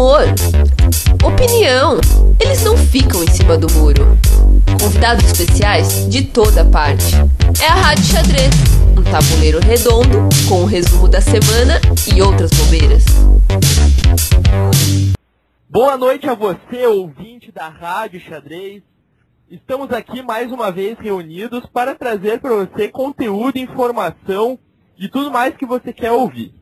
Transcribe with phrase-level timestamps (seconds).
[0.00, 0.22] humor,
[1.22, 2.00] opinião.
[2.40, 4.16] Eles não ficam em cima do muro.
[4.80, 7.14] Convidados especiais de toda parte.
[7.62, 8.50] É a Rádio Xadrez,
[8.96, 11.78] um tabuleiro redondo com o resumo da semana
[12.14, 13.04] e outras bobeiras.
[15.68, 18.82] Boa noite a você, ouvinte da Rádio Xadrez.
[19.50, 24.58] Estamos aqui mais uma vez reunidos para trazer para você conteúdo, informação
[24.98, 26.59] e tudo mais que você quer ouvir.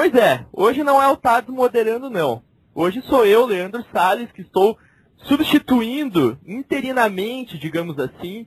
[0.00, 2.40] Pois é, hoje não é o Tados moderando não.
[2.72, 4.78] Hoje sou eu, Leandro Salles, que estou
[5.16, 8.46] substituindo interinamente, digamos assim,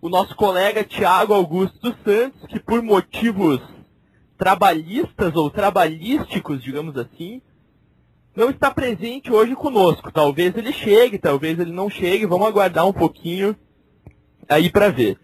[0.00, 3.60] o nosso colega Tiago Augusto dos Santos, que por motivos
[4.38, 7.42] trabalhistas ou trabalhísticos, digamos assim,
[8.34, 10.10] não está presente hoje conosco.
[10.10, 13.54] Talvez ele chegue, talvez ele não chegue, vamos aguardar um pouquinho
[14.48, 15.18] aí para ver.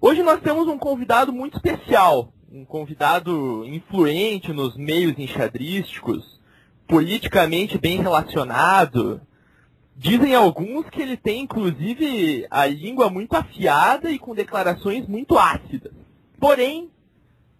[0.00, 6.40] Hoje nós temos um convidado muito especial, um convidado influente nos meios enxadrísticos,
[6.86, 9.20] politicamente bem relacionado.
[9.96, 15.92] Dizem alguns que ele tem, inclusive, a língua muito afiada e com declarações muito ácidas.
[16.38, 16.92] Porém,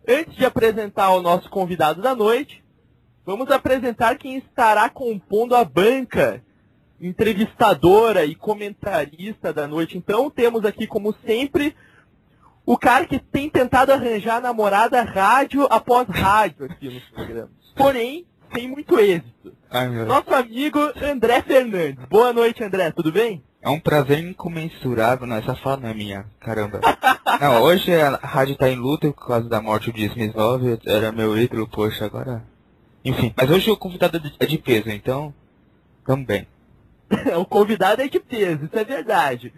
[0.06, 2.62] antes de apresentar o nosso convidado da noite,
[3.26, 6.40] vamos apresentar quem estará compondo a banca
[7.00, 9.98] entrevistadora e comentarista da noite.
[9.98, 11.74] Então, temos aqui, como sempre,
[12.66, 17.50] o cara que tem tentado arranjar namorada rádio após rádio aqui nos programas.
[17.76, 19.52] Porém, sem muito êxito.
[19.70, 22.04] Ai, Nosso amigo André Fernandes.
[22.08, 22.90] Boa noite, André.
[22.92, 23.42] Tudo bem?
[23.60, 25.26] É um prazer incomensurável.
[25.26, 26.26] Não, essa fala não é minha.
[26.40, 26.80] Caramba.
[27.40, 30.34] Não, hoje a rádio tá em luta por causa da morte de Smith.
[30.86, 32.44] Era meu ídolo, poxa, agora...
[33.04, 35.34] Enfim, mas hoje o convidado é de peso, então...
[36.06, 36.46] Também.
[37.36, 39.52] o convidado é de peso, isso é verdade.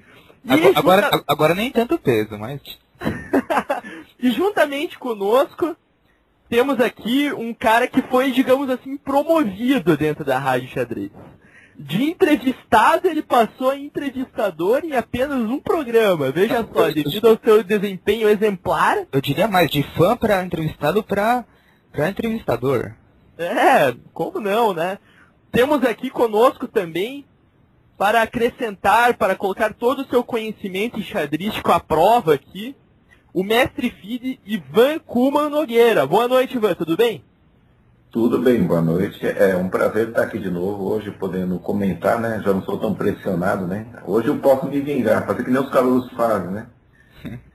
[0.48, 2.60] Agora, agora, agora nem tanto peso, mas...
[4.18, 5.76] e juntamente conosco,
[6.48, 11.10] temos aqui um cara que foi, digamos assim, promovido dentro da Rádio Xadrez.
[11.78, 16.30] De entrevistado, ele passou a entrevistador em apenas um programa.
[16.30, 21.44] Veja só, devido ao seu desempenho exemplar, Eu diria mais, de fã pra entrevistado pra
[22.08, 22.94] entrevistador.
[23.36, 24.98] É, como não, né?
[25.52, 27.26] Temos aqui conosco também,
[27.98, 32.74] para acrescentar, para colocar todo o seu conhecimento enxadrístico à prova aqui,
[33.36, 36.06] o mestre FIDE Ivan Kuman Nogueira.
[36.06, 37.22] Boa noite, Ivan, tudo bem?
[38.10, 39.26] Tudo bem, boa noite.
[39.26, 42.40] É um prazer estar aqui de novo hoje, podendo comentar, né?
[42.42, 43.88] Já não sou tão pressionado, né?
[44.06, 46.66] Hoje eu posso me vingar, fazer que nem os calouros fazem, né?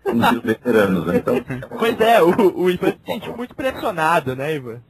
[0.03, 1.17] Como os veteranos, né?
[1.17, 1.33] Então,
[1.79, 4.81] Pois é, o, o Ivan se sente muito pressionado, né, Ivan?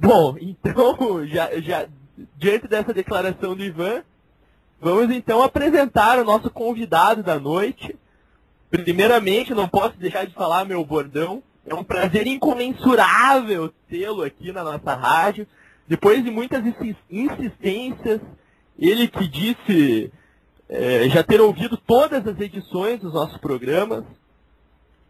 [0.00, 1.86] Bom, então, já, já,
[2.36, 4.04] diante dessa declaração do Ivan,
[4.80, 7.96] vamos então apresentar o nosso convidado da noite.
[8.78, 11.42] Primeiramente, não posso deixar de falar meu bordão.
[11.66, 15.46] É um prazer incomensurável tê-lo aqui na nossa rádio.
[15.88, 18.20] Depois de muitas insis- insistências,
[18.78, 20.12] ele que disse
[20.68, 24.04] eh, já ter ouvido todas as edições dos nossos programas.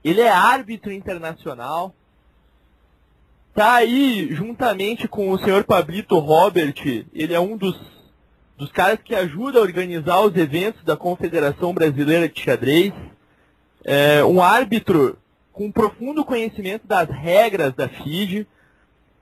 [0.05, 1.95] Ele é árbitro internacional.
[3.55, 6.75] Tá aí juntamente com o senhor Pablito Robert.
[7.13, 7.79] Ele é um dos,
[8.57, 12.93] dos caras que ajuda a organizar os eventos da Confederação Brasileira de Xadrez.
[13.89, 15.17] É um árbitro
[15.53, 18.49] com profundo conhecimento das regras da FIDE.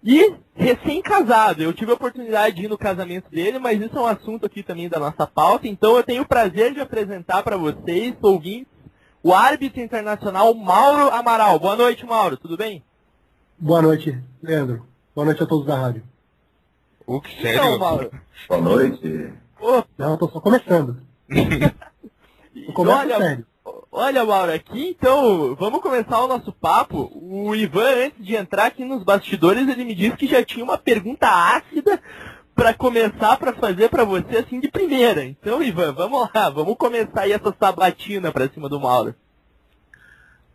[0.03, 1.63] E recém-casado.
[1.63, 4.63] Eu tive a oportunidade de ir no casamento dele, mas isso é um assunto aqui
[4.63, 5.67] também da nossa pauta.
[5.69, 8.73] Então eu tenho o prazer de apresentar para vocês, ouvintes,
[9.23, 11.59] o árbitro internacional Mauro Amaral.
[11.59, 12.37] Boa noite, Mauro.
[12.37, 12.83] Tudo bem?
[13.59, 14.87] Boa noite, Leandro.
[15.15, 16.03] Boa noite a todos da rádio.
[17.07, 17.79] O que Então, sério?
[17.79, 18.11] Mauro.
[18.49, 19.33] boa noite.
[19.61, 21.01] Ô, Não, eu tô só começando.
[22.75, 23.47] Começa olha, sério.
[23.95, 27.11] Olha, Mauro, aqui então, vamos começar o nosso papo.
[27.15, 30.77] O Ivan, antes de entrar aqui nos bastidores, ele me disse que já tinha uma
[30.77, 32.01] pergunta ácida
[32.55, 35.25] para começar para fazer para você assim de primeira.
[35.25, 39.15] Então, Ivan, vamos lá, vamos começar aí essa sabatina para cima do Mauro.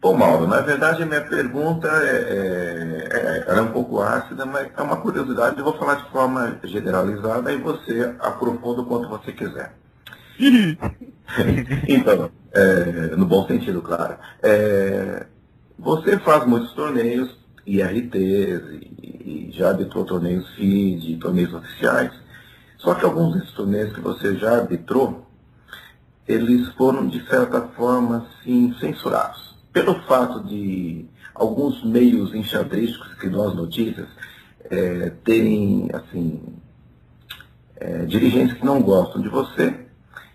[0.01, 4.45] Bom, Mauro, na verdade a minha pergunta é, é, é- ela é um pouco ácida,
[4.45, 5.57] mas é uma curiosidade.
[5.57, 9.73] Eu vou falar de forma generalizada e você aprofunda o quanto você quiser.
[11.87, 14.17] Então, é, no bom sentido, claro.
[14.41, 15.27] É,
[15.77, 22.11] você faz muitos torneios, IRTs, e, e já arbitrou torneios FIDE, torneios oficiais.
[22.77, 25.27] Só que alguns desses torneios que você já arbitrou,
[26.27, 29.55] eles foram, de certa forma, assim, censurados.
[29.71, 31.05] Pelo fato de
[31.35, 34.07] alguns meios enxadrísticos que dão as notícias
[34.69, 36.41] é, terem, assim,
[37.75, 39.88] é, dirigentes que não gostam de você,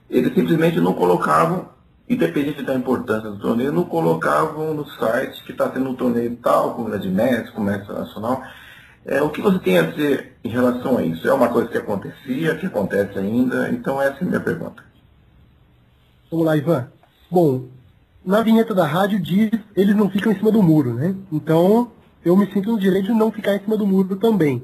[0.09, 1.69] eles simplesmente não colocavam,
[2.09, 6.75] independente da importância do torneio, não colocavam no site que está tendo um torneio tal,
[6.75, 8.43] com grande mestre, comércio nacional.
[9.06, 11.29] É, o que você tem a dizer em relação a isso?
[11.29, 13.69] É uma coisa que acontecia, que acontece ainda?
[13.71, 14.83] Então essa é a minha pergunta.
[16.31, 16.89] Vamos lá, Ivan.
[17.31, 17.67] Bom,
[18.25, 21.15] na vinheta da rádio diz eles não ficam em cima do muro, né?
[21.31, 21.91] Então
[22.25, 24.62] eu me sinto no direito de não ficar em cima do muro também.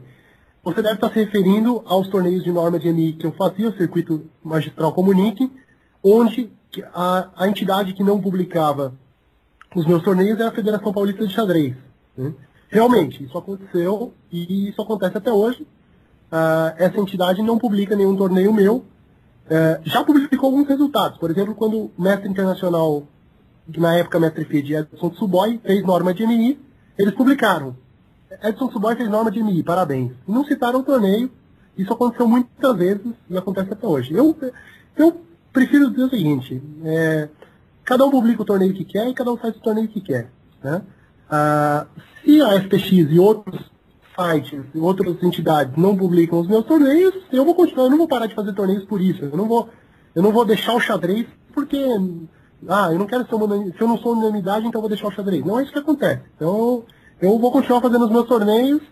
[0.63, 3.77] Você deve estar se referindo aos torneios de norma de MI que eu fazia, o
[3.77, 5.51] Circuito Magistral Comunique,
[6.03, 6.51] onde
[6.93, 8.95] a, a entidade que não publicava
[9.75, 11.75] os meus torneios era a Federação Paulista de Xadrez.
[12.17, 12.35] Né?
[12.69, 15.63] Realmente, isso aconteceu e isso acontece até hoje.
[15.63, 18.77] Uh, essa entidade não publica nenhum torneio meu.
[18.77, 21.19] Uh, já publicou alguns resultados.
[21.19, 23.05] Por exemplo, quando o mestre internacional,
[23.67, 26.61] na época mestre FID, Edson Suboy, fez norma de MI,
[26.99, 27.75] eles publicaram.
[28.43, 30.13] Edson Suboy fez norma de MI, parabéns.
[30.27, 31.31] E não citaram o torneio.
[31.77, 34.15] Isso aconteceu muitas vezes e acontece até hoje.
[34.15, 34.37] Eu,
[34.97, 35.21] eu
[35.53, 37.29] prefiro dizer o seguinte: é,
[37.85, 40.31] cada um publica o torneio que quer e cada um faz o torneio que quer.
[40.63, 40.83] Né?
[41.29, 41.87] Ah,
[42.23, 43.71] se a FPX e outros
[44.19, 48.27] sites outras entidades não publicam os meus torneios, eu vou continuar, eu não vou parar
[48.27, 49.25] de fazer torneios por isso.
[49.25, 49.69] Eu não vou,
[50.15, 51.79] eu não vou deixar o xadrez porque
[52.69, 55.09] ah, eu não quero ser uma, se eu não sou unanimidade, então eu vou deixar
[55.09, 55.45] o xadrez.
[55.45, 56.23] Não é isso que acontece.
[56.37, 56.85] Então,
[57.21, 58.83] eu vou continuar fazendo os meus torneios.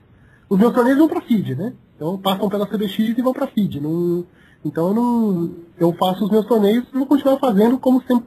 [0.49, 1.73] Os meus torneios vão para feed, né?
[1.97, 3.81] Então passam pela CBX e vão para feed.
[3.81, 4.25] Não,
[4.65, 8.27] então eu não, eu faço os meus torneios e vou continuar fazendo como sempre,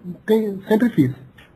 [0.68, 1.12] sempre fiz.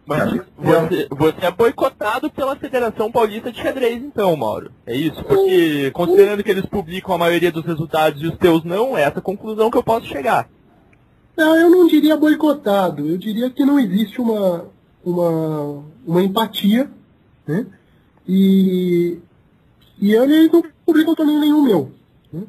[0.05, 4.71] Mas você, você, é boicotado pela Federação Paulista de Xadrez, então, Mauro.
[4.85, 5.23] É isso?
[5.23, 9.19] Porque, considerando que eles publicam a maioria dos resultados e os teus não, é essa
[9.19, 10.47] conclusão que eu posso chegar.
[11.35, 13.07] Não, eu não diria boicotado.
[13.07, 14.65] Eu diria que não existe uma,
[15.03, 16.89] uma, uma empatia,
[17.47, 17.65] né?
[18.27, 19.19] E,
[19.99, 21.91] e eles não publicam também nenhum meu.
[22.31, 22.43] Né?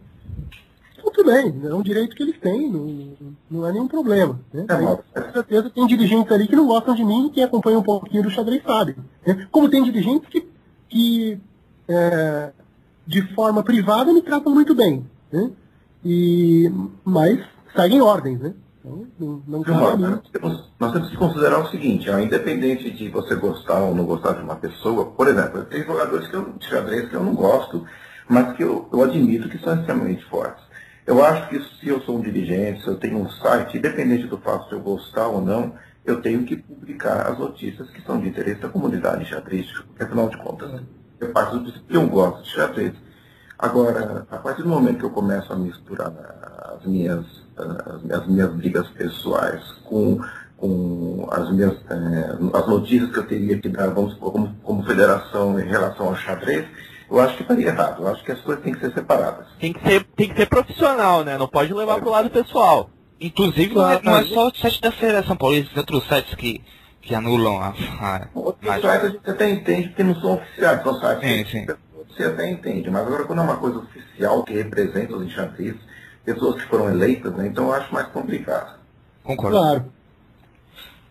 [1.03, 3.13] Tudo bem, é um direito que eles têm, não,
[3.51, 4.41] não é nenhum problema.
[4.53, 4.67] Né?
[4.69, 7.79] É Aí, com certeza tem dirigentes ali que não gostam de mim e quem acompanha
[7.79, 8.97] um pouquinho do xadrez sabe.
[9.27, 9.47] Né?
[9.51, 10.47] Como tem dirigentes que,
[10.89, 11.39] que
[11.89, 12.53] é,
[13.07, 15.07] de forma privada me tratam muito bem.
[15.31, 15.51] Né?
[16.05, 16.71] E,
[17.05, 17.45] mas
[17.75, 18.55] seguem ordens, né?
[18.87, 23.35] Então, não, não nós, temos, nós temos que considerar o seguinte, ó, independente de você
[23.35, 27.09] gostar ou não gostar de uma pessoa, por exemplo, tem jogadores que eu, de xadrez
[27.09, 27.85] que eu não gosto,
[28.29, 30.65] mas que eu, eu admito que são extremamente fortes.
[31.05, 34.39] Eu acho que se eu sou um dirigente, se eu tenho um site, independente do
[34.39, 35.75] fato de eu gostar ou não,
[36.05, 40.29] eu tenho que publicar as notícias que são de interesse da comunidade xadrística, porque afinal
[40.29, 40.81] de contas,
[41.19, 42.95] eu parto do princípio que eu gosto de xadrez.
[43.59, 46.13] Agora, a partir do momento que eu começo a misturar
[46.77, 50.21] as minhas, as, as minhas brigas pessoais com,
[50.57, 54.83] com as minhas eh, as notícias que eu teria que dar, vamos supor, como, como
[54.85, 56.67] federação em relação ao xadrez,
[57.11, 58.03] eu acho que estaria errado.
[58.03, 59.47] Eu acho que as coisas têm que ser separadas.
[59.61, 61.39] Tem que ser, tem que ser profissional, né?
[61.39, 62.01] Não pode levar é.
[62.01, 62.91] para o lado pessoal.
[63.21, 66.35] Inclusive, claro, não, é, não é só o site da Federação Paulista, tem outros sites
[66.35, 66.63] que,
[67.01, 67.69] que anulam a.
[68.01, 71.67] a outros sites a gente até entende que não são oficiais, são sites sim, sim
[72.17, 75.83] você até entende, mas agora quando é uma coisa oficial que representa os enchantistas,
[76.27, 78.79] pessoas que foram eleitas, né, então eu acho mais complicado.
[79.23, 79.57] Concordo.
[79.57, 79.93] Claro.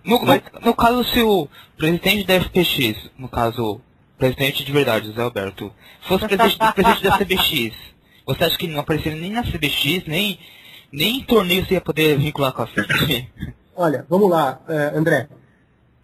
[0.04, 1.48] No, no, no, caso, se o
[1.78, 3.82] presidente da FPX, no caso,
[4.20, 5.72] presidente de verdade, José Alberto,
[6.02, 7.76] fosse presidente, presidente da CBX,
[8.26, 10.38] você acha que não apareceria nem na CBX, nem,
[10.92, 13.26] nem em torneio você ia poder vincular com a FPX?
[13.76, 15.28] Olha, vamos lá, uh, André.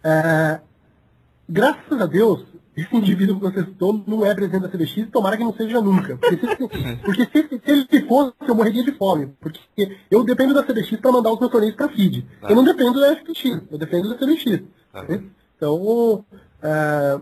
[0.04, 0.60] Uh,
[1.48, 2.44] graças a Deus,
[2.76, 6.16] esse indivíduo que você citou não é presidente da CBX, tomara que não seja nunca.
[6.16, 9.26] Porque se, porque se, se ele fosse, eu morreria de fome.
[9.40, 12.26] Porque eu dependo da CBX para mandar os meus torneios para feed.
[12.42, 14.62] Eu não dependo da FPX, eu dependo da CBX.
[15.08, 15.22] Né?
[15.56, 16.24] Então,
[16.62, 17.20] é,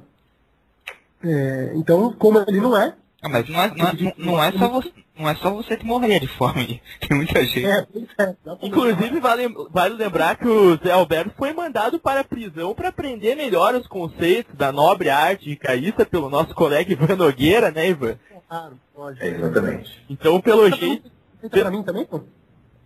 [1.25, 2.95] é, então, como ele não é.
[3.23, 5.85] Ah, mas não é, não é, não é só você não é só você que
[5.85, 6.83] morreria de fome.
[7.01, 7.67] Tem muita gente.
[7.67, 7.87] É,
[8.19, 12.89] é, Inclusive, vale, vale lembrar que o Zé Alberto foi mandado para a prisão para
[12.89, 18.19] aprender melhor os conceitos da nobre arte caísta pelo nosso colega Ivan Nogueira, né, Ivan?
[18.49, 19.23] Claro, pode.
[19.23, 20.05] É, exatamente.
[20.09, 21.11] Então, pelo Essa jeito.
[21.41, 22.21] Feita para mim também, pô?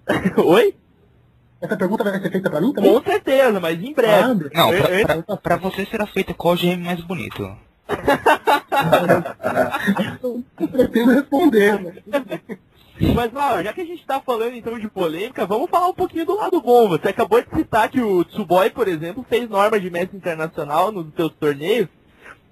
[0.44, 0.74] Oi?
[1.60, 2.92] Essa pergunta vai ser feita para mim também?
[2.92, 4.50] Com certeza, mas em breve.
[4.54, 4.68] Ah,
[5.26, 7.56] não, para você será feita qual GM mais bonito?
[10.22, 11.94] Eu pretendo responder, né?
[13.14, 16.24] Mas, ó, já que a gente está falando então de polêmica, vamos falar um pouquinho
[16.24, 16.88] do lado bom.
[16.88, 21.12] Você acabou de citar que o Tsuboy, por exemplo, fez norma de mestre internacional nos
[21.14, 21.88] seus torneios.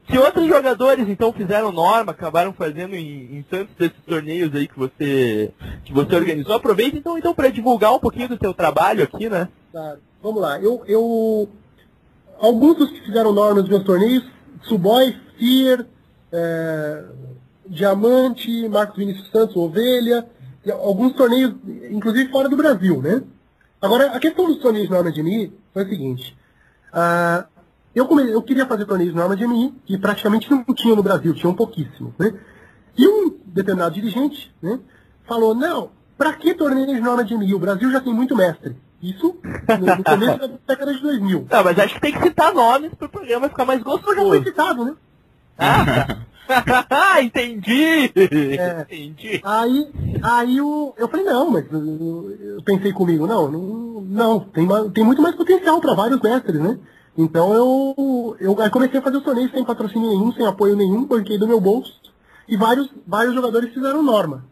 [0.04, 4.76] Que outros jogadores então fizeram norma, acabaram fazendo em, em tantos desses torneios aí que
[4.76, 5.52] você
[5.84, 6.56] que você organizou.
[6.56, 9.48] Aproveita então então para divulgar um pouquinho do seu trabalho aqui, né?
[9.70, 10.00] Claro.
[10.20, 10.60] Vamos lá.
[10.60, 11.48] Eu, eu
[12.40, 14.24] alguns dos que fizeram norma nos meus torneios
[14.62, 15.86] Suboy, Fier,
[16.32, 17.04] é,
[17.66, 20.26] Diamante, Marcos Vinícius Santos, Ovelha,
[20.70, 21.54] alguns torneios,
[21.90, 23.22] inclusive fora do Brasil, né?
[23.80, 26.36] Agora, a questão dos torneios de MI foi a seguinte.
[26.92, 27.44] Uh,
[27.94, 31.54] eu, come, eu queria fazer torneios de MI, que praticamente não tinha no Brasil, tinham
[31.54, 32.32] pouquíssimos, né?
[32.96, 34.78] E um determinado dirigente né,
[35.24, 37.54] falou, não, para que torneio de norma de MI?
[37.54, 38.76] O Brasil já tem muito mestre.
[39.02, 39.36] Isso
[39.80, 41.46] no, começo da década de 2000.
[41.50, 44.14] Não, mas acho que tem que citar nomes pro programa ficar mais Isso já foi
[44.14, 44.44] gostoso.
[44.44, 44.94] citado, né?
[45.58, 48.12] Ah, entendi!
[48.14, 48.82] É.
[48.82, 49.40] Entendi.
[49.44, 49.90] Aí,
[50.22, 55.04] aí o, eu falei, não, mas uh, eu pensei comigo, não, não, não tem, tem
[55.04, 56.78] muito mais potencial para vários mestres, né?
[57.16, 61.38] Então eu, eu comecei a fazer os torneios sem patrocínio nenhum, sem apoio nenhum, banquei
[61.38, 61.92] do meu bolso,
[62.48, 64.44] e vários, vários jogadores fizeram norma.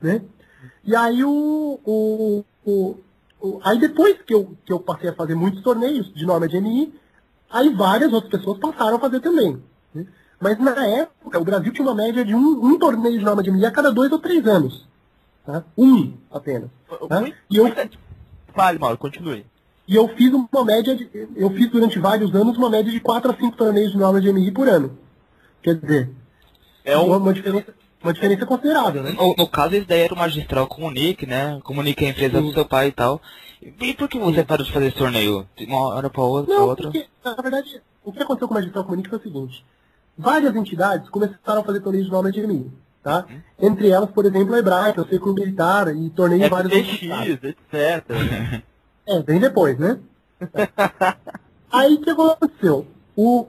[0.00, 0.22] Né?
[0.84, 2.96] E aí o, o, o,
[3.40, 6.60] o- Aí depois que eu, que eu passei a fazer muitos torneios de norma de
[6.60, 6.92] MI,
[7.50, 9.62] aí várias outras pessoas passaram a fazer também.
[9.94, 10.06] né?
[10.40, 13.50] Mas na época, o Brasil tinha uma média de um, um torneio de norma de
[13.50, 14.86] MI a cada dois ou três anos.
[15.44, 15.64] Tá?
[15.76, 16.68] Um apenas.
[17.08, 17.24] Tá?
[17.50, 17.98] E, eu, muito-
[18.54, 19.46] Fale, Mauro, continue.
[19.88, 21.08] e eu fiz uma média de.
[21.36, 24.30] Eu fiz durante vários anos uma média de quatro a cinco torneios de norma de
[24.32, 24.98] MI por ano.
[25.62, 26.10] Quer dizer,
[26.84, 27.16] É um.
[27.16, 29.12] uma diferença, uma diferença considerável, né?
[29.12, 31.60] No, no caso, esse daí era o magistral comunique, né?
[31.62, 33.20] Comunique a empresa do seu pai e tal.
[33.80, 35.46] E por que você parou de fazer esse torneio?
[35.56, 36.84] De uma hora pra outra, pra Não, outra?
[36.90, 39.64] porque, na verdade, o que aconteceu com o Magistral Comunique foi o seguinte.
[40.16, 42.70] Várias entidades começaram a fazer torneios de norma de MI.
[43.02, 43.24] Tá?
[43.58, 46.72] Entre elas, por exemplo, a Hebraica, o Círculo Militar e torneios em vários.
[46.72, 48.62] FTX, etc.
[49.06, 49.98] É, bem depois, né?
[51.72, 52.86] Aí o que aconteceu?
[53.16, 53.46] O,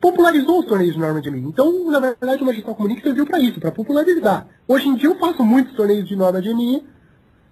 [0.00, 1.40] popularizou os torneios de norma de MI.
[1.40, 4.46] Então, na verdade, o Magistral Comunique serviu para isso, para popularizar.
[4.68, 6.84] Hoje em dia eu faço muitos torneios de norma de MI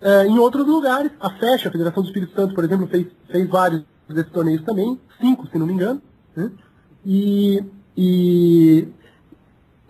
[0.01, 1.11] eh, em outros lugares.
[1.21, 5.01] A FESH, a Federação do Espírito Santo, por exemplo, fez, fez vários desses torneios também,
[5.21, 6.01] cinco, se não me engano.
[6.37, 6.51] né?
[7.05, 7.65] E,
[7.97, 8.89] e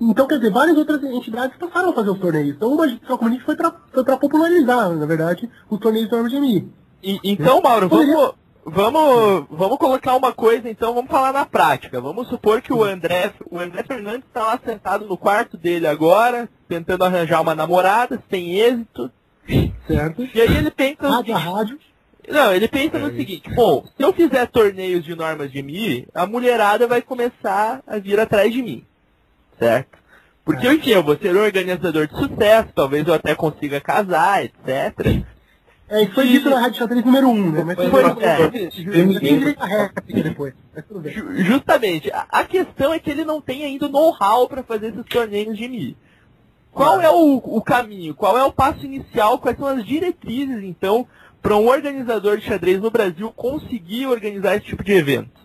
[0.00, 2.56] então, quer dizer, várias outras entidades passaram a fazer os torneios.
[2.56, 6.68] Então, o Magistral Comunique foi para popularizar, na verdade, os torneios de norma de MI.
[7.02, 8.34] E- então, Mauro, vamos,
[8.64, 12.00] vamos, vamos colocar uma coisa, então, vamos falar na prática.
[12.00, 16.48] Vamos supor que o André, o André Fernandes está lá sentado no quarto dele agora,
[16.68, 19.10] tentando arranjar uma namorada, sem êxito.
[19.86, 20.28] Certo?
[20.34, 21.78] E aí ele pensa no Rádio a rádio.
[22.28, 26.26] não, ele pensa no seguinte, bom, se eu fizer torneios de normas de MI, a
[26.26, 28.84] mulherada vai começar a vir atrás de mim.
[29.58, 29.98] Certo?
[30.44, 35.24] Porque, enfim, eu vou ser um organizador de sucesso, talvez eu até consiga casar, etc.
[35.92, 37.64] É, isso foi dito na Rádio Xadrez número 1, um, né?
[37.64, 39.54] Mas Foi, foi, é.
[39.58, 40.54] à réplica depois.
[40.74, 41.12] Mas tudo bem.
[41.12, 42.10] Ju- Justamente.
[42.10, 45.54] A, a questão é que ele não tem ainda o know-how para fazer esses torneios
[45.54, 45.94] de MI.
[46.70, 48.14] Qual é o, o caminho?
[48.14, 49.38] Qual é o passo inicial?
[49.38, 51.06] Quais são as diretrizes, então,
[51.42, 55.38] para um organizador de xadrez no Brasil conseguir organizar esse tipo de evento?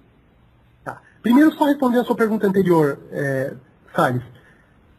[0.86, 1.01] Tá.
[1.22, 3.54] Primeiro, só responder a sua pergunta anterior, é,
[3.94, 4.24] Salles.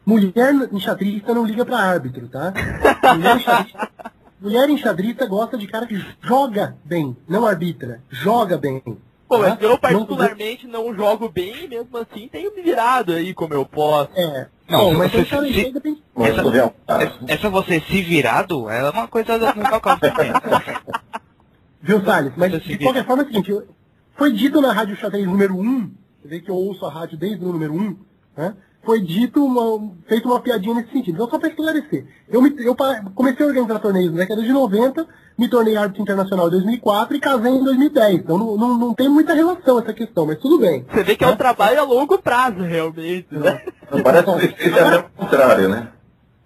[0.05, 2.53] Mulher enxadrista não liga para árbitro, tá?
[3.15, 3.89] Mulher enxadrista,
[4.41, 8.01] mulher enxadrista gosta de cara que joga bem, não arbitra.
[8.09, 8.81] Joga bem.
[9.27, 9.49] Pô, tá?
[9.49, 13.53] mas eu Não- particularmente não, jogo bem e mesmo assim tenho me virado aí como
[13.53, 14.09] eu posso.
[14.15, 14.47] É.
[14.67, 16.03] Não, Bom, mas você- se- depende.
[16.15, 17.19] Mas Essa- um caso.
[17.27, 20.33] Essa você se virado é uma coisa também.
[21.81, 22.33] Viu, Salles?
[22.35, 23.61] Mas se de qualquer forma é o seguinte,
[24.15, 25.91] foi dito na Rádio Xadrez número 1,
[26.21, 27.97] você vê que eu ouço a rádio desde o número 1,
[28.35, 28.53] né?
[28.83, 31.15] Foi dito, uma, feito uma piadinha nesse sentido.
[31.15, 32.05] Então, só para esclarecer.
[32.29, 32.75] Eu, me- eu
[33.13, 35.05] comecei a organizar torneios na década de 90,
[35.37, 38.15] me tornei árbitro internacional em 2004 e casei em 2010.
[38.21, 40.85] Então, não, não, não tem muita relação essa questão, mas tudo bem.
[40.91, 43.61] Você vê que é um trabalho a longo prazo, realmente, né?
[43.91, 45.89] Não parece que seja até o contrário, né?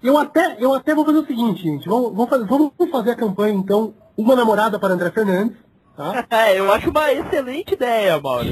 [0.01, 1.87] Eu até, eu até vou fazer o seguinte, gente.
[1.87, 5.55] Vamos, vamos, fazer, vamos fazer a campanha, então, Uma Namorada para André Fernandes.
[5.95, 6.25] Tá?
[6.29, 8.47] É, eu acho uma excelente ideia, Mauro.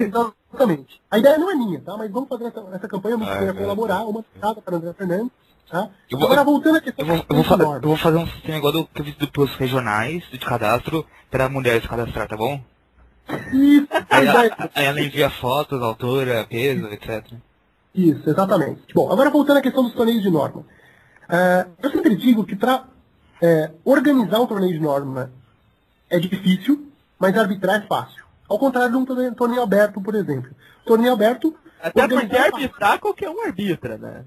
[0.00, 1.00] Exatamente.
[1.10, 1.96] A ideia não é minha, tá?
[1.96, 3.52] Mas vamos fazer essa, essa campanha, eu me Ah, é.
[3.52, 5.30] colaborar, uma namorada para André Fernandes.
[5.68, 5.88] Tá?
[6.08, 7.76] Eu vou- Agora, voltando à questão Eu vou, eu, vou da fa- norma.
[7.82, 11.04] eu vou fazer um sistema igual do que eu fiz do- pros regionais de cadastro
[11.30, 12.60] para mulheres cadastrar, tá bom?
[13.52, 17.32] Isso, Aí, ela- aí ela envia fotos, altura, peso, etc.
[17.92, 18.94] Isso, exatamente.
[18.94, 20.64] Bom, agora voltando à questão dos torneios de norma.
[21.28, 22.84] É, eu sempre digo que para
[23.84, 25.32] organizar um torneio de norma
[26.08, 28.24] é difícil, mas arbitrar é fácil.
[28.48, 30.50] Ao contrário de um torneio, aberto, por exemplo.
[30.84, 31.54] Torneio aberto.
[31.82, 32.54] Até porque é fácil.
[32.54, 34.24] arbitrar qualquer um arbitra, né?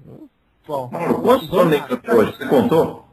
[0.66, 0.90] Bom,
[1.22, 2.36] quantos torneios até hoje?
[2.36, 3.10] Você contou?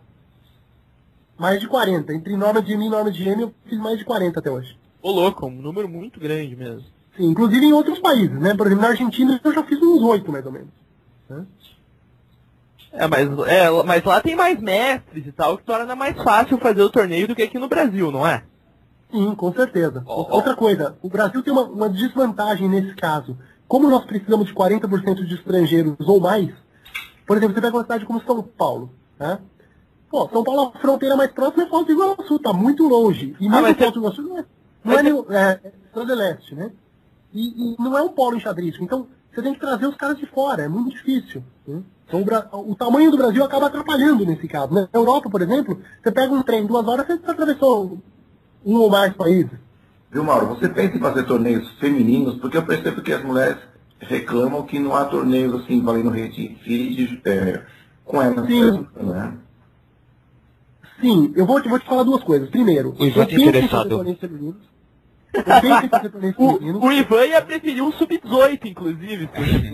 [1.38, 2.14] mais de 40.
[2.14, 4.78] Entre norma de M e norma de M, eu fiz mais de 40 até hoje.
[5.02, 6.84] Ô louco, um número muito grande mesmo.
[7.16, 8.56] Sim, inclusive em outros países, né?
[8.56, 10.70] Por exemplo, na Argentina eu já fiz uns 8, mais ou menos.
[12.92, 16.82] É, mas, é, mas lá tem mais mestres e tal, que torna mais fácil fazer
[16.82, 18.44] o torneio do que aqui no Brasil, não é?
[19.12, 20.04] Sim, com certeza.
[20.06, 20.36] Ó.
[20.36, 23.38] Outra coisa, o Brasil tem uma, uma desvantagem nesse caso.
[23.68, 26.50] Como nós precisamos de 40% de estrangeiros ou mais,
[27.26, 29.40] por exemplo, você pega uma cidade como São Paulo, né?
[30.10, 33.36] Pô, São Paulo, a fronteira mais próxima é Foz do Iguaçu, tá muito longe.
[33.40, 34.46] E Ah, mesmo mas Foz do Iguaçu não é,
[34.84, 35.60] não é, nenhum- é,
[35.96, 36.72] é Leste, né?
[37.34, 38.84] E, e não é um polo enxadrístico.
[38.86, 41.44] Então, você tem que trazer os caras de fora, é muito difícil.
[41.68, 41.82] né?
[42.08, 42.24] Então,
[42.54, 44.74] o, o tamanho do Brasil acaba atrapalhando nesse caso.
[44.74, 44.88] né?
[44.94, 48.00] Na Europa, por exemplo, você pega um trem, duas horas, você atravessou
[48.68, 49.58] um ou mais países.
[50.12, 50.48] Viu, Mauro?
[50.48, 52.36] Você pensa em fazer torneios femininos?
[52.36, 53.58] Porque eu percebo que as mulheres
[54.00, 57.64] reclamam que não há torneios assim, valendo rede feed é,
[58.04, 58.46] com elas.
[58.46, 58.86] Sim.
[58.96, 59.34] Né?
[61.00, 62.50] Sim, eu vou te, vou te falar duas coisas.
[62.50, 63.90] Primeiro, O Ivan eu penso em fazer interessado.
[63.90, 64.62] torneios femininos.
[65.34, 66.82] Eu penso em fazer torneios femininos.
[66.84, 69.30] O, o Ivan ia preferir um sub-18, inclusive.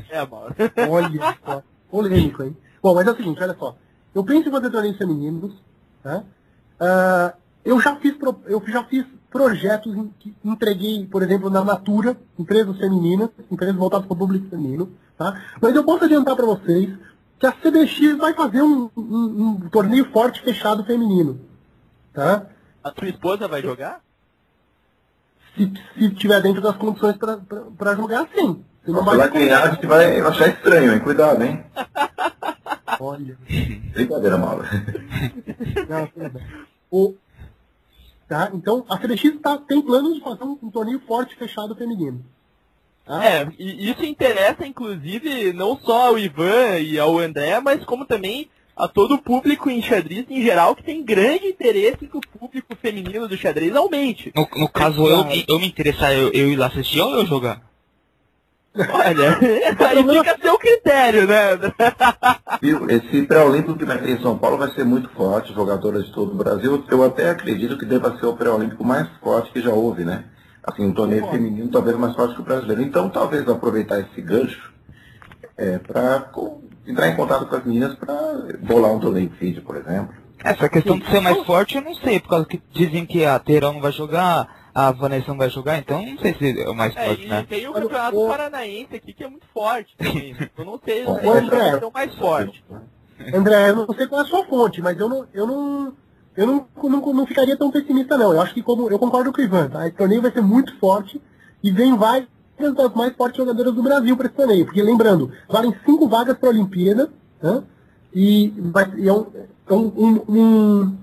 [0.07, 0.53] Se é, Mauro.
[0.89, 2.55] Olha só, polêmico, hein?
[2.81, 3.75] Bom, mas é o seguinte, olha só.
[4.13, 5.53] Eu penso em fazer torneios femininos,
[6.03, 6.23] tá?
[6.79, 7.33] Ah,
[7.65, 12.15] eu já fiz pro- eu já fiz projetos em que entreguei, por exemplo, na Natura,
[12.37, 15.41] empresas femininas, empresas voltadas para o público feminino, tá?
[15.61, 16.89] Mas eu posso adiantar para vocês
[17.39, 21.39] que a CBX vai fazer um, um- um torneio forte fechado feminino,
[22.13, 22.45] tá?
[22.83, 24.01] A sua esposa vai jogar?
[25.55, 28.63] Se, se tiver dentro das condições para jogar, sim.
[28.83, 30.99] Você não Você vai ganhar, a gente vai achar estranho, hein?
[30.99, 31.63] Cuidado, hein?
[32.99, 33.37] Olha.
[33.93, 34.63] Brincadeira, Mauro.
[35.89, 36.43] Não, tudo bem.
[36.91, 37.15] O,
[38.27, 38.51] tá?
[38.53, 42.23] Então, a CBX tá, tem planos de fazer um, um torneio forte fechado feminino.
[43.05, 43.23] Tá?
[43.25, 48.47] É, e isso interessa, inclusive, não só ao Ivan e ao André, mas como também
[48.75, 52.75] a todo o público em xadrez em geral, que tem grande interesse que o público
[52.75, 54.31] feminino do xadrez aumente.
[54.35, 57.25] No, no caso, eu, me- eu me interessar, eu, eu ir lá assistir ou eu
[57.25, 57.61] jogar?
[58.75, 59.37] Olha,
[59.87, 61.59] aí fica a seu critério, né?
[62.89, 66.31] Esse pré-olímpico que vai ter em São Paulo vai ser muito forte, jogadoras de todo
[66.31, 66.83] o Brasil.
[66.89, 70.25] Eu até acredito que deva ser o pré-olímpico mais forte que já houve, né?
[70.63, 72.81] Assim, um torneio feminino talvez mais forte que o brasileiro.
[72.81, 74.71] Então, talvez aproveitar esse gancho
[75.57, 76.31] é, para
[76.87, 78.13] entrar em contato com as meninas para
[78.61, 80.15] bolar um torneio feed, por exemplo.
[80.43, 83.39] Essa questão de ser mais forte, eu não sei, por causa que dizem que a
[83.39, 86.73] Teirão não vai jogar, a Vanessa não vai jogar, então não sei se é o
[86.75, 87.45] mais É, forte, e né?
[87.47, 90.35] tem o campeonato o- paranaense aqui que é muito forte também.
[90.57, 92.63] Eu não sei se é o mais forte.
[93.33, 95.93] André, eu não sei qual é a sua fonte, mas eu não, eu não,
[96.35, 98.33] eu não, não, não ficaria tão pessimista não.
[98.33, 99.87] Eu acho que como eu concordo com o Ivan, tá?
[99.87, 101.21] Esse torneio vai ser muito forte
[101.63, 104.65] e vem várias das mais fortes jogadoras do Brasil para esse torneio.
[104.65, 107.63] Porque lembrando, valem cinco vagas para a Olimpíada, tá?
[108.13, 109.25] E, vai, e é um,
[109.69, 110.97] é um, um- um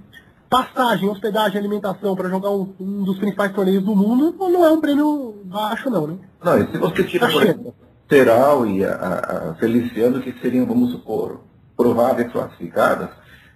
[0.51, 4.81] passagem, hospedagem, alimentação para jogar um, um dos principais torneios do mundo não é um
[4.81, 6.19] prêmio baixo não, né?
[6.43, 7.51] Não, e se você tira, por Achei.
[7.51, 7.75] exemplo,
[8.09, 11.41] Teral e a, a- a Feliciano, que seriam, vamos supor,
[11.77, 13.09] prováveis classificadas,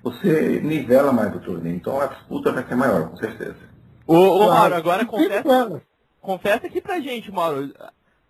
[0.03, 1.75] você nivela mais o torneio.
[1.75, 3.57] Então a disputa vai ser maior, com certeza.
[4.07, 4.47] Ô, ô.
[4.47, 5.83] Mauro, agora confessa,
[6.21, 7.73] confessa aqui pra gente, Mauro.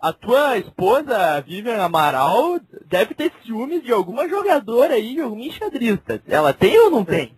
[0.01, 5.45] A tua esposa, a Vivian Amaral, deve ter ciúmes de alguma jogadora aí, de alguma
[5.45, 6.23] enxadrista.
[6.27, 7.37] Ela tem ou não tem?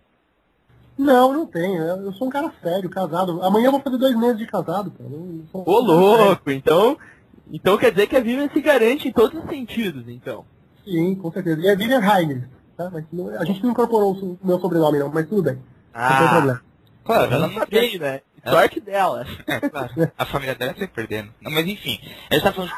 [0.97, 1.81] Não, não tenho.
[1.83, 3.41] Eu eu sou um cara sério, casado.
[3.43, 5.09] Amanhã eu vou fazer dois meses de casado, cara.
[5.53, 6.97] Ô louco, então.
[7.51, 10.43] Então quer dizer que a Vivian se garante em todos os sentidos, então.
[10.83, 11.61] Sim, com certeza.
[11.61, 12.89] E é Vivian Heiner, tá?
[12.91, 15.57] Mas não- a gente não incorporou o meu sobrenome, não, mas tudo bem.
[15.93, 16.61] Não tem problema.
[17.05, 18.21] Claro, ela não bem, né?
[18.51, 19.25] Sorte dela.
[19.45, 20.11] É, claro.
[20.17, 21.33] A família dela é sempre perdendo.
[21.41, 22.71] Não, mas enfim, a gente tá falando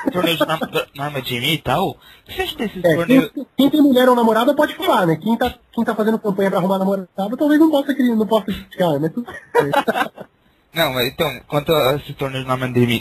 [0.94, 1.90] de arma de mim e tal.
[1.90, 3.32] O que você acha desses É, torneios?
[3.34, 5.16] quem, quem tem mulher ou namorada pode falar, né?
[5.16, 9.00] Quem tá, quem tá fazendo campanha pra arrumar namorada talvez não possa, não possa criticar,
[9.00, 9.12] bem.
[10.72, 12.46] Não, mas então, quanto a esse torneio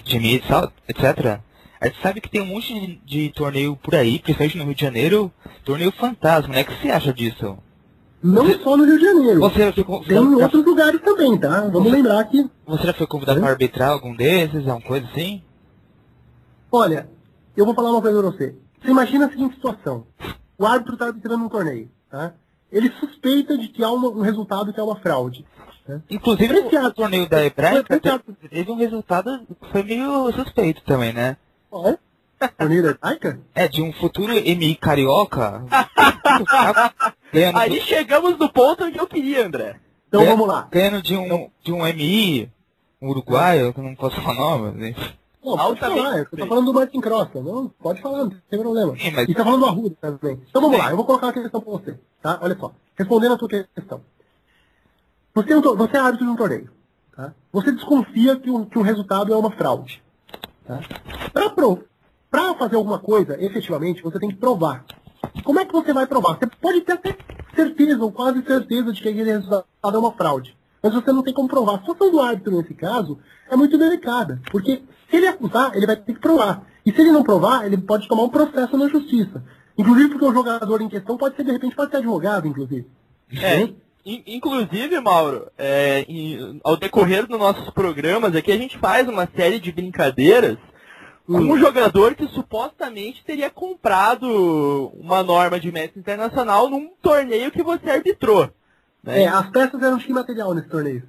[0.02, 1.38] de mim e tal, etc.
[1.80, 4.74] A gente sabe que tem um monte de, de torneio por aí, principalmente no Rio
[4.74, 5.32] de Janeiro,
[5.64, 6.62] torneio fantasma, né?
[6.62, 7.58] O que você acha disso?
[8.22, 9.40] Não só no Rio de Janeiro.
[9.40, 11.60] Você foi, Tem convidado em pra- outros lugares também, tá?
[11.68, 13.42] Vamos lembrar que você já foi convidado Hã?
[13.42, 15.42] para arbitrar algum desses, alguma coisa assim?
[16.70, 17.08] Olha,
[17.56, 18.54] eu vou falar uma coisa pra você.
[18.82, 20.06] Você imagina a seguinte situação.
[20.58, 22.32] O árbitro está arbitrando um torneio, tá?
[22.70, 25.44] Ele suspeita de que há uma- um resultado que é uma fraude.
[25.86, 26.00] Tá?
[26.10, 27.98] Inclusive, Esse o torneio da Hebraica
[28.50, 31.36] teve um resultado que foi meio suspeito também, né?
[31.86, 31.98] É?
[32.56, 32.98] Torneio?
[33.54, 35.64] É, de um futuro MI carioca.
[37.32, 39.80] ganhando, Aí chegamos no ponto onde eu queria, André.
[40.08, 40.26] Então É.
[40.26, 40.68] vamos lá.
[40.70, 42.50] ganhando de um, de um MI,
[43.02, 44.78] um uruguaio, que eu não posso falar o nome.
[44.78, 44.94] né?
[45.44, 46.48] Não, pode Altamente falar, eu tô suspeito.
[46.48, 47.68] falando do Martin Cross, não?
[47.80, 48.96] Pode falar, não tem problema.
[48.98, 50.40] Sim, mas- E tá falando do Arruda também.
[50.48, 52.38] Então vamos lá, eu vou colocar uma questão pra você, tá?
[52.42, 54.00] Olha só, respondendo a tua questão.
[55.34, 56.70] Você é, um você é árbitro de um torneio,
[57.16, 57.32] tá?
[57.52, 60.02] Você desconfia que o, que o resultado é uma fraude,
[60.66, 60.80] tá?
[61.32, 61.84] Pra, pro,
[62.30, 64.84] pra fazer alguma coisa, efetivamente, você tem que provar.
[65.44, 66.38] Como é que você vai provar?
[66.38, 67.16] Você pode ter até
[67.54, 70.56] certeza, ou quase certeza, de que aquele resultado é uma fraude.
[70.82, 71.76] Mas você não tem como provar.
[71.76, 73.18] A situação do árbitro, nesse caso,
[73.50, 74.40] é muito delicada.
[74.50, 76.62] Porque se ele acusar, ele vai ter que provar.
[76.86, 79.42] E se ele não provar, ele pode tomar um processo na justiça.
[79.76, 82.86] Inclusive porque o jogador em questão pode ser, de repente, pode ser advogado, inclusive.
[83.40, 83.60] É,
[84.06, 89.28] in- inclusive, Mauro, é, em- ao decorrer dos nossos programas aqui, a gente faz uma
[89.36, 90.56] série de brincadeiras
[91.28, 97.62] com um jogador que supostamente teria comprado uma norma de mestre internacional num torneio que
[97.62, 98.50] você arbitrou.
[99.04, 99.24] Né?
[99.24, 101.02] É, as peças eram de material nesse torneio.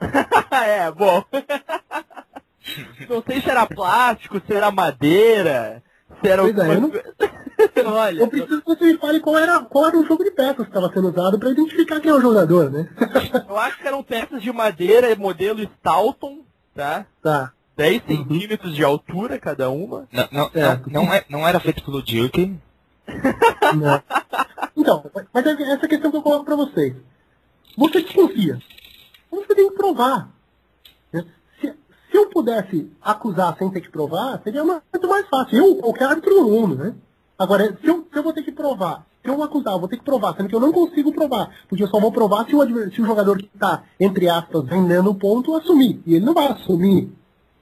[0.50, 1.22] é, bom.
[3.08, 5.82] não sei se era plástico, se era madeira,
[6.22, 6.92] se era Pois é, eu não-
[7.86, 10.56] Olha, Eu preciso que você me fale qual era, qual era o jogo de peças
[10.56, 12.88] que estava sendo usado para identificar quem é o jogador, né?
[13.48, 16.40] eu acho que eram peças de madeira, modelo Stalton,
[16.74, 17.06] tá?
[17.22, 17.52] tá.
[17.76, 20.06] 10 centímetros de altura cada uma.
[20.12, 20.80] Não, não, É.
[20.86, 22.56] não, não, é, não era feito pelo Dirk.
[23.76, 24.02] Não.
[24.76, 26.94] Então, mas é essa questão que eu coloco para vocês.
[27.76, 28.58] Você desconfia.
[29.30, 30.30] Você tem que provar.
[31.12, 31.24] né?
[31.60, 35.58] Se, se eu pudesse acusar sem ter que provar, seria uma- muito mais fácil.
[35.58, 36.94] Eu, qualquer árbitro do mundo, né?
[37.38, 39.96] Agora, se eu, se eu vou ter que provar, se eu acusar, eu vou ter
[39.98, 42.90] que provar, sendo que eu não consigo provar, porque eu só vou provar se o,
[42.92, 46.00] se o jogador que está, entre aspas, vendendo o ponto assumir.
[46.06, 47.12] E ele não vai assumir.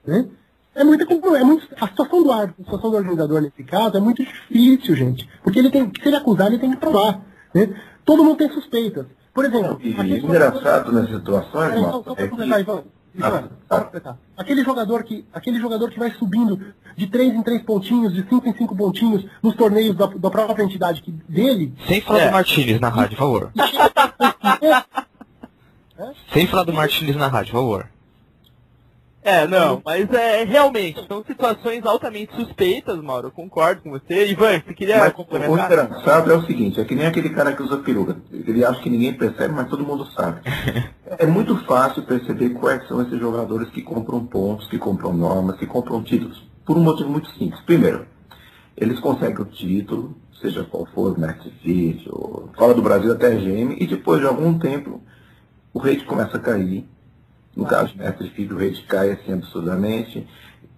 [0.07, 0.27] Né?
[0.75, 1.03] É muito,
[1.37, 4.97] é muito, a situação do árbitro, a situação do organizador nesse caso é muito difícil,
[4.97, 5.29] gente.
[5.43, 7.21] Porque ele tem, se ele acusar, ele tem que provar.
[7.55, 7.75] Né?
[8.05, 9.07] Todo mundo tem suspeitas.
[9.35, 12.61] Por exemplo, E aquele engraçado nessas situações, só, Marcos, só é que...
[12.61, 12.85] Ivan.
[13.21, 14.17] Ah, tá.
[14.39, 16.59] Aquele jogador que, aquele jogador que vai subindo
[16.97, 20.65] de 3 em 3 pontinhos, de 5 em 5 pontinhos, nos torneios da, da própria
[20.65, 22.27] entidade que, dele, Sem falar É.
[22.29, 23.53] do Martinez na rádio, por favor.
[26.33, 27.87] Sem falar do Martinez na rádio, por favor.
[29.25, 34.27] É, não, mas é realmente, são situações altamente suspeitas, Mauro, eu concordo com você.
[34.27, 35.67] Ivan, você queria Mas o complementar?
[35.71, 38.17] engraçado é o seguinte, é que nem aquele cara que usa peruca.
[38.33, 40.41] Ele acha que ninguém percebe, mas todo mundo sabe.
[41.19, 45.67] É muito fácil perceber quais são esses jogadores que compram pontos, que compram normas, que
[45.67, 46.43] compram títulos.
[46.65, 47.61] Por um motivo muito simples.
[47.67, 48.07] Primeiro,
[48.75, 53.87] eles conseguem o título, seja qual for, Mestre Vídeo, fora do Brasil até GM, e
[53.87, 55.03] depois de algum tempo
[55.75, 56.89] o rate começa a cair.
[57.57, 60.27] No caso de Mestre Filho, o rate cai assim absurdamente.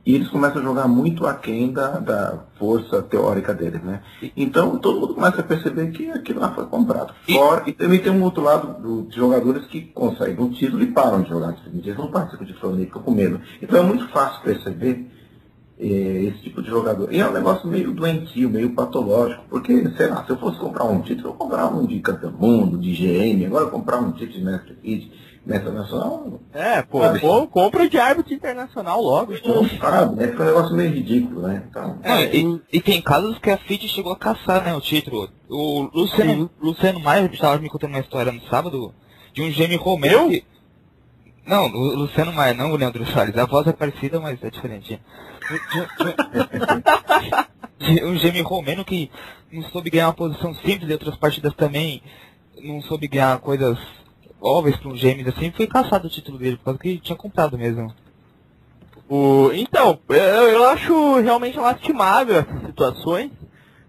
[0.07, 4.03] E eles começam a jogar muito aquém da, da força teórica deles, né?
[4.37, 7.15] Então todo mundo começa a perceber que aquilo lá foi comprado.
[7.27, 10.89] Fora, e também tem um outro lado do- de jogadores que conseguem um título e
[10.93, 11.57] param de jogar.
[11.73, 13.41] Eles não participam de torneio, ficam com medo.
[13.63, 15.07] Então é muito fácil perceber
[15.79, 17.11] eh, esse tipo de jogador.
[17.13, 20.85] E é um negócio meio doentio, meio patológico, porque, sei lá, se eu fosse comprar
[20.85, 24.39] um título, eu comprava um de campeão do mundo, de GM, agora comprar um título
[24.39, 25.11] de Mestre Feed,
[25.47, 27.21] Mestre Nacional, É, pô, Sabe?
[27.21, 29.35] pô, compra de árbitro internacional logo.
[29.35, 29.63] então.
[29.63, 30.29] não sabe, né?
[30.29, 31.63] Fica um negócio meio ridículo, né?
[31.69, 35.29] Então, É, e, e tem casos que a FIT chegou a caçar, né, o título.
[35.51, 38.95] O Luciano, Luciano Maia estava me contando uma história no sábado
[39.35, 40.29] de um gêmeo romeno Eu?
[40.31, 40.45] que...
[41.47, 43.37] Não, o Luciano Maia, não o Leandro Salles.
[43.37, 44.99] A voz é parecida, mas é diferente.
[45.51, 45.61] De-
[47.85, 49.11] de- de um gêmeo romeno que
[49.53, 52.03] não soube ganhar uma posição simples em outras partidas também,
[52.63, 53.77] não soube ganhar coisas
[54.41, 57.57] óbvias para um gêmeo assim, foi caçado o título dele, por causa que tinha comprado
[57.59, 57.95] mesmo.
[59.09, 63.31] O, então, eu, eu acho realmente lastimável essas situações.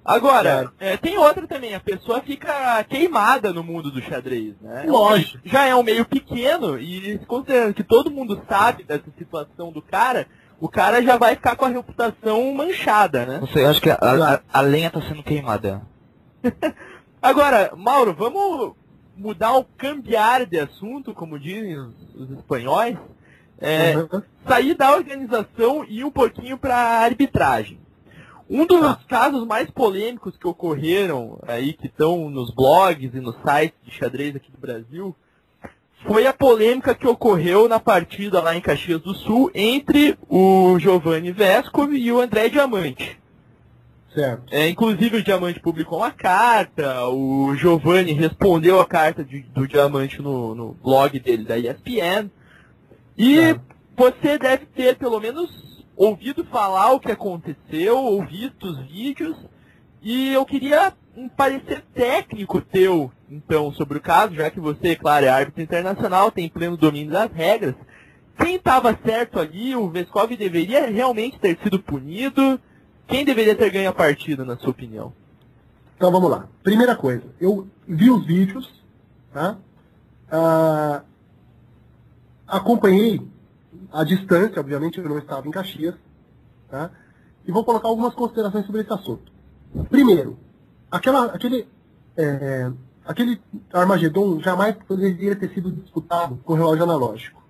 [0.04, 4.84] Agora, é, tem outra também, a pessoa fica queimada no mundo do xadrez, né?
[4.88, 5.40] Lógico.
[5.44, 10.28] Já é um meio pequeno e considerando que todo mundo sabe dessa situação do cara,
[10.60, 13.40] o cara já vai ficar com a reputação manchada, né?
[13.40, 15.82] Você, eu acho que a, a, a lenha tá sendo queimada.
[17.20, 18.76] Agora, Mauro, vamos
[19.18, 22.98] mudar o cambiar de assunto, como dizem os, os espanhóis.
[23.60, 24.22] É, Uhum.
[24.46, 27.80] sair da organização e ir um pouquinho para a arbitragem.
[28.50, 29.00] Um dos Tá.
[29.08, 34.36] casos mais polêmicos que ocorreram aí, que estão nos blogs e nos sites de xadrez
[34.36, 35.16] aqui do Brasil,
[36.06, 41.32] foi a polêmica que ocorreu na partida lá em Caxias do Sul entre o Giovanni
[41.32, 43.18] Vescov e o André Diamante.
[44.16, 44.44] Certo.
[44.50, 50.22] É, inclusive o Diamante publicou uma carta, o Giovanni respondeu a carta de- do Diamante
[50.22, 52.32] no, no blog dele da ESPN.
[53.18, 53.62] E Tá.
[53.98, 55.50] você deve ter pelo menos
[55.98, 59.36] ouvido falar o que aconteceu, ou visto os vídeos.
[60.02, 65.26] E eu queria um parecer técnico teu, então, sobre o caso, já que você, claro,
[65.26, 67.76] é árbitro internacional, tem pleno domínio das regras.
[68.38, 72.60] Quem estava certo ali, o Vescov deveria realmente ter sido punido?
[73.08, 75.14] Quem deveria ter ganho a partida, na sua opinião?
[75.96, 76.48] Então vamos lá.
[76.64, 78.84] Primeira coisa, eu vi os vídeos,
[79.32, 79.58] tá?
[80.30, 81.04] Ah,
[82.48, 83.22] acompanhei
[83.92, 85.96] a distância, obviamente eu não estava em Caxias,
[86.70, 86.92] tá?
[87.46, 89.32] E vou colocar algumas considerações sobre esse assunto.
[89.90, 90.38] Primeiro,
[90.90, 91.68] aquela, aquele,
[92.18, 92.72] é,
[93.06, 93.40] aquele
[93.72, 97.45] Armagedon jamais poderia ter sido disputado com relógio analógico.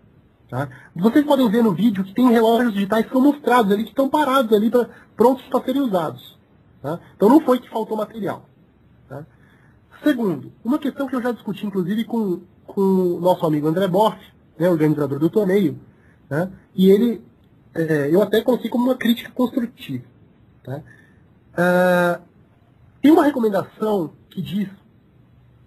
[0.49, 0.69] Tá?
[0.95, 4.10] Vocês podem ver no vídeo que tem relógios digitais que estão mostrados ali, que estão
[4.10, 6.38] parados ali, pra, prontos para serem usados.
[6.81, 6.99] Tá?
[7.15, 8.47] Então não foi que faltou material.
[9.10, 9.25] Tá?
[10.03, 14.17] Segundo, uma questão que eu já discuti, inclusive, com, com o nosso amigo André Boff,
[14.58, 15.79] né, organizador do torneio,
[16.29, 17.23] né, e ele
[17.75, 20.05] é, eu até coloquei como uma crítica construtiva.
[20.63, 20.81] Tá?
[21.58, 22.21] Ah,
[23.01, 24.69] tem uma recomendação que diz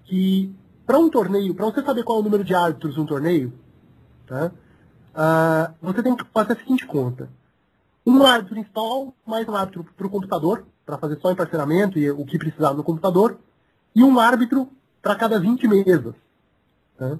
[0.04, 0.54] que
[0.86, 3.52] para um torneio, para você saber qual é o número de árbitros um torneio,
[4.26, 4.50] tá?
[5.20, 7.28] Ah, você tem que fazer a seguinte conta.
[8.06, 12.24] Um árbitro principal, mais um árbitro para o computador, para fazer só emparceramento e o
[12.24, 13.36] que precisar no computador,
[13.96, 14.68] e um árbitro
[15.02, 16.14] para cada 20 mesas.
[16.96, 17.18] Tá?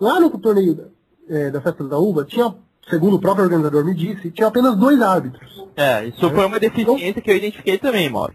[0.00, 0.90] Lá no torneio
[1.28, 2.52] é, da Festa da Uva, tinha,
[2.90, 5.64] segundo o próprio organizador me disse, tinha apenas dois árbitros.
[5.76, 8.34] É, isso foi uma deficiência que eu identifiquei também, Mauro.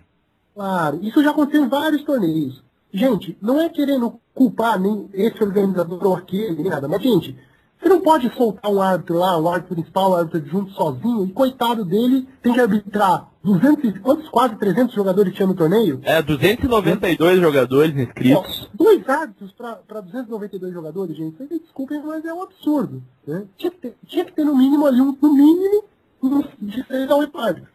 [0.55, 2.63] Claro, isso já aconteceu em vários torneios.
[2.93, 7.37] Gente, não é querendo culpar nem esse organizador ou aquele, nem nada, mas, gente,
[7.83, 11.31] você não pode soltar um árbitro lá, um árbitro principal, um árbitro junto sozinho, e
[11.31, 15.99] coitado dele tem que arbitrar 200, e- quantos, quase 300 jogadores tinha no torneio?
[16.03, 18.69] É, 292 jogadores inscritos.
[18.73, 23.03] Ó, dois árbitros para 292 jogadores, gente, vocês desculpem, mas é um absurdo.
[23.27, 23.45] Né?
[23.57, 25.83] Tinha, que ter, tinha que ter no mínimo ali, um, no mínimo,
[26.21, 27.73] uns de 6 a 8 árbitros.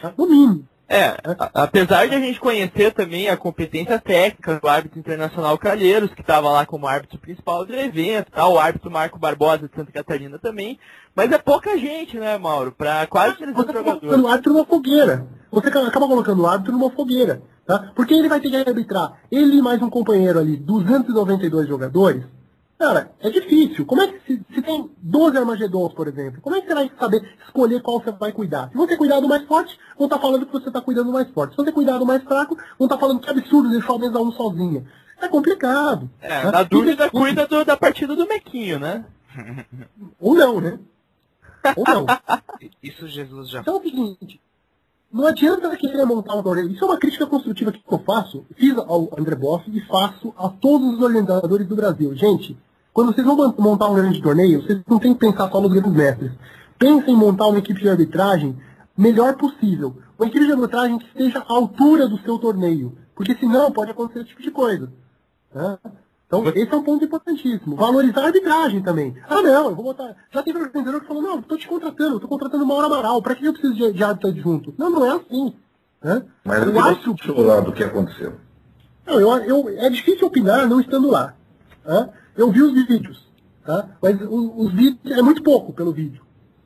[0.00, 0.14] tá?
[0.16, 0.64] No mínimo.
[0.90, 1.16] É,
[1.52, 6.48] apesar de a gente conhecer também a competência técnica do árbitro internacional Calheiros, que estava
[6.48, 8.48] lá como árbitro principal do evento, tá?
[8.48, 10.78] o árbitro Marco Barbosa de Santa Catarina também,
[11.14, 14.00] mas é pouca gente, né, Mauro, para quase 300 Você acaba jogadores.
[14.00, 15.26] colocando o árbitro numa fogueira.
[15.50, 17.42] Você acaba acaba colocando o árbitro numa fogueira.
[17.66, 17.92] Tá?
[17.94, 19.12] Porque ele vai ter que arbitrar.
[19.30, 22.24] Ele e mais um companheiro ali, 292 jogadores.
[22.78, 23.84] Cara, é difícil.
[23.84, 26.90] Como é que se, se tem 12 Armagedons, por exemplo, como é que você vai
[26.98, 28.68] saber escolher qual você vai cuidar?
[28.70, 31.28] Se você cuidar do mais forte, vão estar falando que você está cuidando do mais
[31.30, 31.52] forte.
[31.52, 34.20] Se você cuidar do mais fraco, vão estar falando que é absurdo deixar a mesa
[34.20, 34.84] um sozinha.
[35.20, 36.08] É complicado.
[36.20, 36.52] É, tá?
[36.52, 39.04] na dúvida, E- cuida do- da partida do Mequinho, né?
[40.20, 40.78] Ou não, né?
[41.76, 42.06] Ou não.
[42.80, 44.40] Isso Jesus já Então é o seguinte,
[45.12, 46.68] não adianta querer montar um torneio.
[46.70, 50.48] Isso é uma crítica construtiva que eu faço, fiz ao André Boff e faço a
[50.48, 52.14] todos os organizadores do Brasil.
[52.14, 52.56] Gente,
[52.92, 55.92] quando vocês vão montar um grande torneio, vocês não tem que pensar só nos grandes
[55.92, 56.32] mestres.
[56.78, 58.56] Pensem em montar uma equipe de arbitragem
[58.96, 59.96] melhor possível.
[60.18, 62.96] Uma equipe de arbitragem que esteja à altura do seu torneio.
[63.14, 64.92] Porque senão pode acontecer esse tipo de coisa.
[65.54, 65.78] né?
[66.26, 67.74] Então, esse é um ponto importantíssimo.
[67.74, 69.16] Valorizar a arbitragem também.
[69.28, 70.14] Ah, não, eu vou botar.
[70.30, 73.34] Já teve organizador que falou: não, estou te contratando, estou contratando uma hora Amaral, para
[73.34, 74.74] que eu preciso de, de árbitro adjunto?
[74.76, 75.54] Não, não é assim.
[76.02, 76.22] Né?
[76.44, 78.34] Mas eu que acho lá do que aconteceu?
[79.06, 81.34] não, eu, eu, é difícil opinar não estando lá.
[81.82, 82.10] tá?
[82.38, 83.26] Eu vi os vídeos,
[83.66, 83.88] tá?
[84.00, 86.22] mas o- os vídeos é muito pouco pelo vídeo.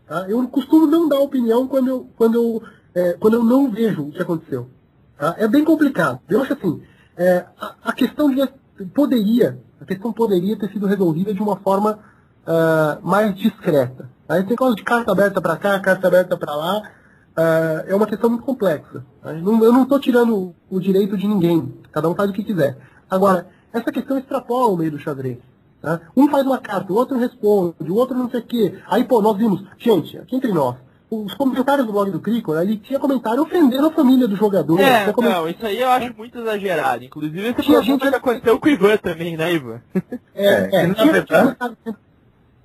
[0.06, 0.26] Tá?
[0.28, 2.62] Eu costumo não dar opinião quando eu, quando eu,
[2.94, 4.68] é, quando eu não vejo o que aconteceu.
[5.18, 5.34] tá?
[5.38, 6.20] É bem complicado.
[6.28, 6.82] Eu acho assim,
[7.16, 8.46] é, a, a questão de
[8.94, 11.98] poderia, a questão poderia ter sido resolvida de uma forma
[12.46, 14.10] ah, mais discreta.
[14.26, 14.38] Tá?
[14.38, 16.82] Esse negócio de carta aberta para cá, carta aberta para lá,
[17.36, 19.04] ah, é uma questão muito complexa.
[19.22, 19.32] tá?
[19.32, 21.72] Eu não estou tirando o direito de ninguém.
[21.92, 22.76] Cada um faz o que quiser.
[23.08, 25.38] Agora, essa questão extrapola o meio do xadrez.
[25.82, 26.00] Tá?
[26.16, 28.78] Um faz uma carta, o outro responde, o outro não sei o quê.
[28.86, 30.76] Aí, pô, nós vimos, gente, aqui entre nós,
[31.10, 34.80] os comentários do blog do Cricor, ali tinha comentário ofendendo a família do jogador.
[34.80, 37.04] É, não, isso aí eu acho muito exagerado.
[37.04, 39.82] Inclusive, esse Tinha gente- que aconteceu com o Ivan também, né, Ivan?
[39.94, 41.76] É, É, é, tinha, verdade- tinha comentário,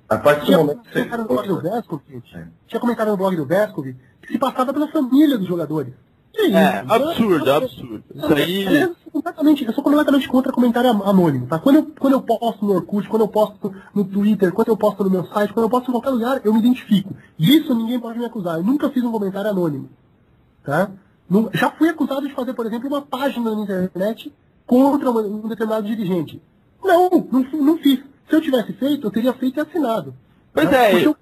[0.08, 2.36] A partir do tinha momento que você comentário no blog do Vescov, gente.
[2.38, 2.46] É.
[2.66, 3.84] Tinha comentário no blog do Vescov
[4.22, 5.92] que se passava pela família dos jogadores.
[6.34, 6.56] Isso?
[6.56, 8.04] É, Isso absurdo, é- absurdo.
[8.14, 8.64] Isso aí.
[8.82, 11.58] Eu sou completamente, eu sou completamente contra comentário anônimo, tá?
[11.58, 15.02] Quando eu, quando eu posto no Orkut, quando eu posto no Twitter, quando eu posto
[15.02, 17.14] no meu site, quando eu posto em qualquer lugar, eu me identifico.
[17.36, 18.58] Disso ninguém pode me acusar.
[18.58, 19.88] Eu nunca fiz um comentário anônimo,
[20.64, 20.90] tá?
[21.54, 24.32] Já fui acusado de fazer, por exemplo, uma página na internet
[24.66, 26.40] contra um determinado dirigente.
[26.82, 28.00] Não, não, não fiz.
[28.28, 30.14] Se eu tivesse feito, eu teria feito e assinado.
[30.54, 30.76] Pois tá?
[30.84, 31.16] é, eu-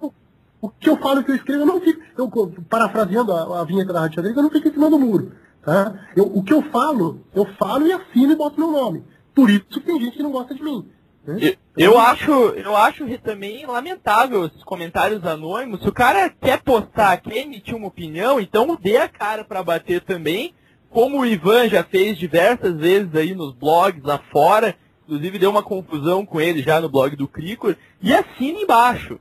[0.61, 2.01] o que eu falo, que eu escrevo, eu não fico.
[2.17, 2.29] Eu,
[2.69, 5.31] parafraseando a, a vinheta da Rádio Xadrez, eu não fico em cima do muro.
[5.63, 6.07] Tá?
[6.15, 9.03] Eu, o que eu falo, eu falo e assino e boto meu nome.
[9.35, 10.87] Por isso tem gente que não gosta de mim.
[11.25, 11.37] né?
[11.75, 15.81] Eu, eu acho, eu acho também lamentável esses comentários anônimos.
[15.81, 20.01] Se o cara quer postar, quer emitir uma opinião, então dê a cara pra bater
[20.01, 20.55] também,
[20.89, 25.61] como o Ivan já fez diversas vezes aí nos blogs lá fora, inclusive deu uma
[25.61, 29.19] confusão com ele já no blog do Cricor, e assina embaixo.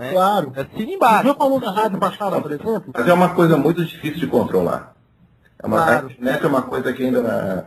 [0.00, 0.12] Né?
[0.12, 0.52] Claro.
[0.56, 1.24] Assina O embaixo.
[1.24, 4.94] meu falou da Rádio Baixada, por exemplo, Mas é uma coisa muito difícil de controlar.
[5.62, 6.06] É uma, Claro.
[6.08, 7.66] A internet é uma coisa que ainda.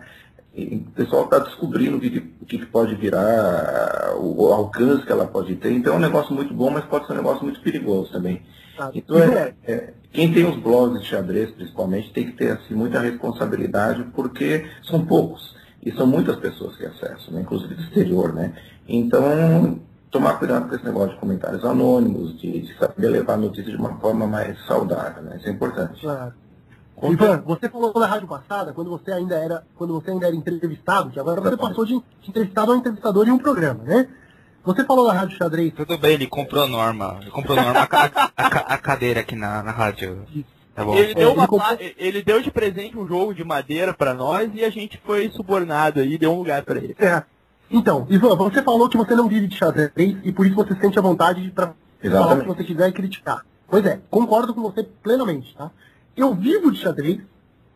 [0.55, 5.03] O pessoal está descobrindo o que, que- o que que pode virar, o, o alcance
[5.05, 5.71] que ela pode ter.
[5.71, 8.41] Então é um negócio muito bom, mas pode ser um negócio muito perigoso também.
[8.77, 8.91] tá?
[8.93, 12.99] Então, é, é, quem tem os blogs de xadrez, principalmente, tem que ter assim, muita
[12.99, 15.55] responsabilidade, porque são poucos.
[15.83, 17.41] E são muitas pessoas que acessam, né?
[17.41, 18.31] inclusive do exterior.
[18.33, 18.53] Né?
[18.87, 19.79] Então,
[20.13, 23.75] tomar cuidado com esse negócio de comentários anônimos, de, de saber levar a notícia de
[23.77, 25.23] uma forma mais saudável.
[25.23, 25.37] Né?
[25.37, 25.99] Isso é importante.
[25.99, 26.33] Claro.
[27.11, 31.09] Ivan, você falou na rádio passada, quando você ainda era, quando você ainda era entrevistado,
[31.09, 34.07] que agora você passou de entrevistado a entrevistador em um programa, né?
[34.63, 35.73] você falou da Rádio Xadrez.
[35.73, 37.17] Tudo bem, ele comprou norma.
[37.21, 40.23] Ele comprou norma a, a- a- a cadeira aqui na, na rádio.
[40.73, 40.95] Tá bom.
[40.95, 44.49] Ele, deu ele uma comprou- ele deu de presente um jogo de madeira pra nós
[44.55, 46.95] e a gente foi subornado aí, deu um lugar pra ele.
[46.97, 47.23] É.
[47.73, 49.91] Então, Ivan, você falou que você não vive de xadrez
[50.23, 53.43] e por isso você sente a vontade para falar o que você quiser e criticar.
[53.67, 55.71] Pois é, concordo com você plenamente, tá?
[56.15, 57.19] Eu vivo de xadrez,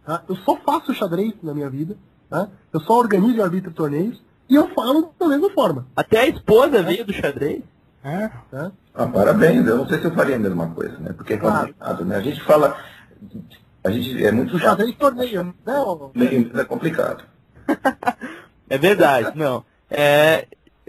[0.06, 0.22] tá?
[0.30, 1.98] Eu só faço xadrez na minha vida,
[2.30, 2.48] tá?
[2.72, 6.84] Eu só organizo e arbitro torneios e eu falo da mesma forma, Até a esposa
[6.84, 7.64] veio do xadrez.
[8.04, 8.30] É?
[8.52, 8.72] tá?
[8.94, 11.12] Ah, parabéns, eu não sei se eu faria a mesma coisa, né?
[11.12, 11.68] Porque é Claro.
[11.68, 12.16] complicado, né?
[12.18, 12.78] A gente fala.
[13.84, 15.54] A gente é muito O xadrez torneio, né?
[16.62, 17.24] é complicado.
[18.70, 19.64] É verdade, não.
[19.90, 20.48] É...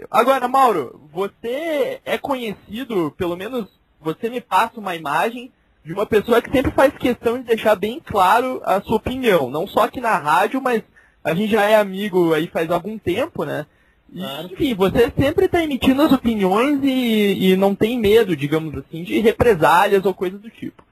[0.09, 3.67] Agora, Mauro, você é conhecido, pelo menos
[3.99, 5.51] você me passa uma imagem
[5.83, 9.49] de uma pessoa que sempre faz questão de deixar bem claro a sua opinião.
[9.49, 10.83] Não só aqui na rádio, mas
[11.23, 13.65] a gente já é amigo aí faz algum tempo, né?
[14.11, 14.49] E, Claro.
[14.51, 19.19] Enfim, você sempre está emitindo as opiniões e, e não tem medo, digamos assim, de
[19.19, 20.83] represálias ou coisas do tipo.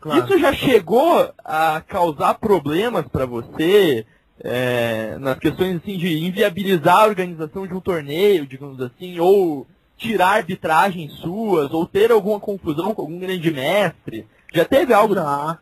[0.00, 0.24] Claro.
[0.24, 4.04] Isso já chegou a causar problemas para você
[4.42, 10.30] é, nas questões assim, de inviabilizar a organização de um torneio, digamos assim, ou tirar
[10.38, 14.26] arbitragens suas, ou ter alguma confusão com algum grande mestre?
[14.52, 15.58] Já teve algo Já,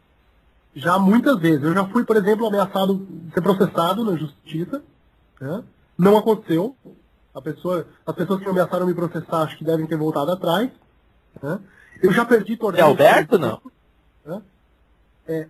[0.74, 1.62] já muitas vezes.
[1.62, 4.82] Eu já fui, por exemplo, ameaçado de ser processado na justiça.
[5.40, 5.62] né?
[5.98, 6.74] Não aconteceu.
[7.34, 10.70] A pessoa, as pessoas que ameaçaram me processar acho que devem ter voltado atrás.
[11.42, 11.58] né?
[12.02, 12.88] Eu já perdi É torneios.
[12.88, 13.60] Alberto não?
[14.26, 14.42] Hã?
[15.28, 15.46] É,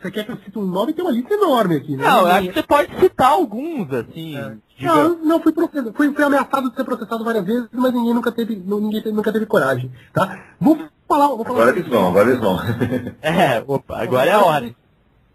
[0.00, 0.92] você quer que eu cite um nome?
[0.92, 1.96] Tem uma lista enorme aqui.
[1.96, 2.04] Né?
[2.04, 4.36] Não, eu acho que você pode citar alguns, assim.
[4.36, 4.56] É.
[4.80, 8.32] Não, não fui, processado, fui, fui ameaçado de ser processado várias vezes, mas ninguém nunca
[8.32, 9.92] teve, ninguém teve- nunca teve coragem.
[10.12, 10.42] Tá?
[10.60, 10.76] Vou
[11.08, 11.60] falar, vou falar.
[11.62, 12.56] Agora eles vão, agora eles vão.
[13.22, 14.74] É, opa, agora é a hora.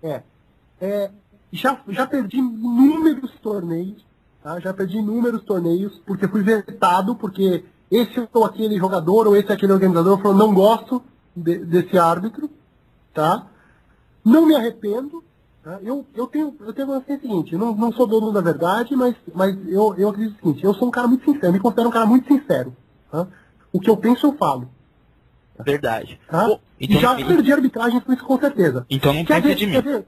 [0.04, 0.22] É.
[0.82, 1.12] É,
[1.52, 4.06] já, já perdi inúmeros torneios,
[4.44, 4.60] tá?
[4.60, 9.54] Já perdi inúmeros torneios porque fui vetado, porque esse ou aquele jogador ou esse ou
[9.56, 11.02] aquele organizador falou não gosto
[11.36, 12.50] de- desse árbitro,
[13.14, 13.48] tá?
[14.28, 15.24] Não me arrependo.
[15.64, 15.80] Tá?
[15.82, 18.96] Eu, eu tenho eu tenho a o seguinte, eu não, não sou dono da verdade,
[18.96, 21.90] mas, mas eu, eu acredito o seguinte, eu sou um cara muito sincero, me considero
[21.90, 22.76] um cara muito sincero.
[23.12, 23.28] Tá?
[23.72, 24.70] O que eu penso eu falo.
[25.60, 26.20] Verdade.
[26.30, 26.46] Tá?
[26.46, 28.86] Pô, Então- e já perdi arbitragem com isso com certeza.
[28.90, 29.82] Então não Quer pensa ver, de mim.
[29.82, 30.06] ver?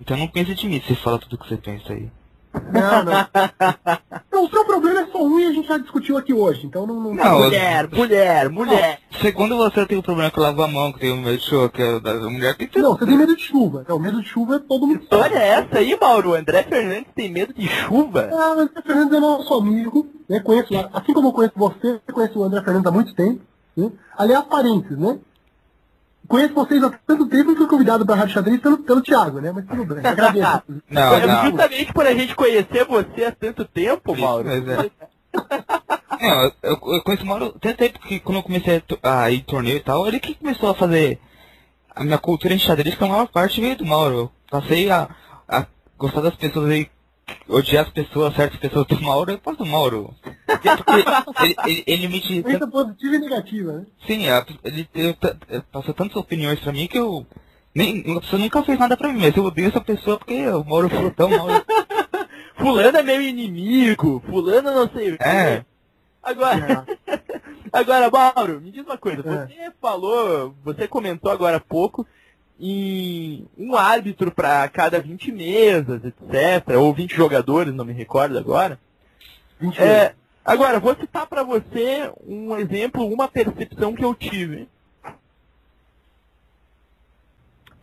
[0.00, 2.10] Então não pensa de mim se você fala tudo que você pensa aí.
[2.54, 3.12] Não, não.
[4.30, 6.86] Não, o seu problema é só um e a gente já discutiu aqui hoje, então
[6.86, 7.00] não...
[7.00, 9.00] não, Não, mulher, mulher, mulher.
[9.22, 11.68] Segundo você, eu tenho problema que eu lavo a mão, que tem o meu show,
[11.70, 12.82] que é da mulher que tem.
[12.82, 13.84] Não, você tem medo de chuva.
[13.88, 15.06] Não, medo de chuva é todo mundo.
[15.12, 16.34] Olha essa aí, Mauro.
[16.34, 18.28] André Fernandes tem medo de chuva?
[18.32, 20.40] Ah, mas o André Fernandes é nosso amigo, né?
[20.40, 23.40] Conheço, assim como eu conheço você, eu conheço o André Fernandes há muito tempo.
[23.76, 23.90] Né?
[24.18, 25.18] Aliás, parentes, né?
[26.28, 29.40] Conheço vocês há tanto tempo que fui convidado para a Rádio Xadrez pelo, pelo Thiago,
[29.40, 29.52] né?
[29.52, 30.62] Mas tudo bem, agradeço.
[30.88, 31.44] Não, É não.
[31.46, 34.46] Justamente por a gente conhecer você há tanto tempo, Mauro.
[34.46, 34.90] mas é.
[36.20, 39.42] Não, eu, eu- eu conheço o Mauro tanto tempo que quando eu comecei a ir
[39.42, 41.18] torneio e tal, ele que começou a fazer
[41.94, 44.14] a minha cultura em xadrez, que a maior parte veio do Mauro.
[44.16, 45.08] Eu passei a,
[45.48, 45.66] a
[45.98, 46.88] gostar das pessoas aí,
[47.48, 50.14] odiar as pessoas, certas pessoas do Mauro, eu do Mauro.
[50.46, 53.86] Porque ele, ele, ele me diz- Pensa positiva e negativa, né?
[54.06, 55.36] Sim, a- ele teve ta-
[55.72, 57.26] passou tantas opiniões pra mim que eu.
[57.74, 60.62] Nem, a pessoa nunca fez nada pra mim, mas eu odeio essa pessoa porque o
[60.64, 61.46] Mauro falou tão mal.
[62.62, 64.22] Fulano é meu inimigo.
[64.24, 65.24] Fulano não sei o quê.
[65.24, 65.64] É.
[66.22, 66.86] Agora,
[67.72, 69.20] agora, Mauro, me diz uma coisa.
[69.28, 69.46] É.
[69.46, 72.06] Você falou, você comentou agora há pouco
[72.60, 76.76] em um árbitro para cada 20 mesas, etc.
[76.78, 78.78] Ou 20 jogadores, não me recordo agora.
[79.60, 84.68] 20 É, agora, vou citar para você um exemplo, uma percepção que eu tive.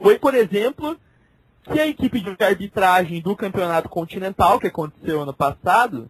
[0.02, 0.98] Foi, por exemplo,
[1.64, 6.10] que a equipe de arbitragem do Campeonato Continental, que aconteceu ano passado,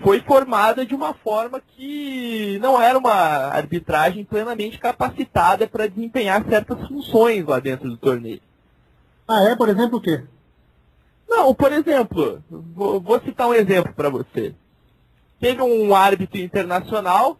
[0.00, 6.86] foi formada de uma forma que não era uma arbitragem plenamente capacitada para desempenhar certas
[6.86, 8.40] funções lá dentro do torneio.
[9.26, 9.56] Ah, é?
[9.56, 10.24] Por exemplo, o quê?
[11.28, 14.54] Não, por exemplo, vou, vou citar um exemplo para você.
[15.40, 17.38] Teve um árbitro internacional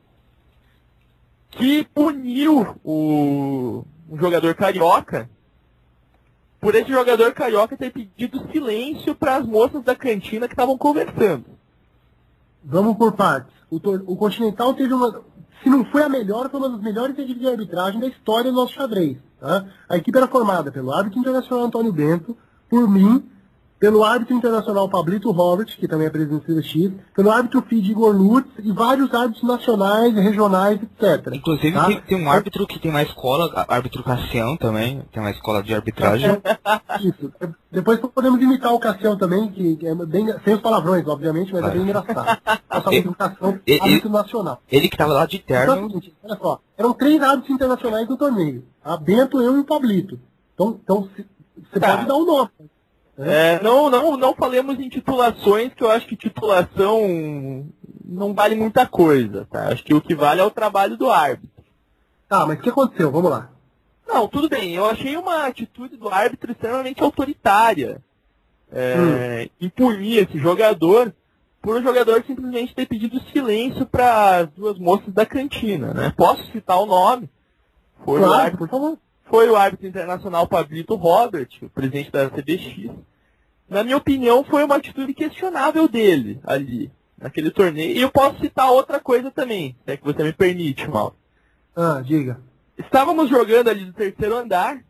[1.50, 5.28] que puniu o um jogador carioca
[6.60, 11.44] por esse jogador carioca ter pedido silêncio para as moças da cantina que estavam conversando.
[12.64, 13.54] Vamos por partes.
[13.70, 13.76] O,
[14.12, 15.22] o Continental teve uma.
[15.62, 18.56] Se não foi a melhor, foi uma das melhores equipes de arbitragem da história do
[18.56, 19.18] nosso xadrez.
[19.40, 19.66] Tá?
[19.88, 22.36] A equipe era formada pelo árbitro internacional Antônio Bento,
[22.68, 23.24] por mim,
[23.78, 28.12] pelo árbitro internacional Pablito Robert, que também é presidente do CBX, pelo árbitro FID Igor
[28.14, 31.32] Lutz e vários árbitros nacionais, regionais, etc.
[31.34, 31.86] Inclusive tá?
[31.86, 35.72] tem, tem um árbitro que tem uma escola, árbitro Cassião também, tem uma escola de
[35.74, 36.42] arbitragem.
[37.00, 37.32] Isso.
[37.70, 41.70] Depois podemos imitar o Cassião também, que é bem, sem os palavrões, obviamente, mas é
[41.70, 42.40] bem engraçado.
[42.70, 44.62] Nossa E- educação árbitro nacional.
[44.70, 47.54] Ele que tava lá de Então é o terno, seguinte, olha só, eram três árbitros
[47.54, 48.64] internacionais no torneio.
[48.84, 50.18] A Bento, eu e o Pablito.
[50.54, 51.08] Então, então
[51.70, 51.96] você Tá.
[51.96, 52.50] pode dar o nome.
[53.18, 57.66] É, não, não, não falemos em titulações, que eu acho que titulação
[58.04, 59.68] não vale muita coisa, tá?
[59.68, 61.64] Acho que o que vale é o trabalho do árbitro.
[62.28, 63.10] Tá, mas o que aconteceu?
[63.10, 63.50] Vamos lá.
[64.06, 64.74] Não, tudo bem.
[64.74, 68.00] Eu achei uma atitude do árbitro extremamente autoritária.
[68.70, 71.12] É, Impunir esse jogador
[71.60, 76.12] por o jogador simplesmente ter pedido silêncio para as duas moças da cantina, né?
[76.16, 77.28] Posso citar o nome?
[78.04, 78.98] Foi o Claro, árbitro por favor.
[79.28, 82.90] Foi o árbitro internacional Pablito Robert, o presidente da CBX.
[83.68, 87.96] Na minha opinião, foi uma atitude questionável dele ali, naquele torneio.
[87.96, 91.14] E eu posso citar outra coisa também, se é que você me permite, Mal.
[91.76, 92.40] Ah, diga.
[92.76, 94.82] Estávamos jogando ali no terceiro andar,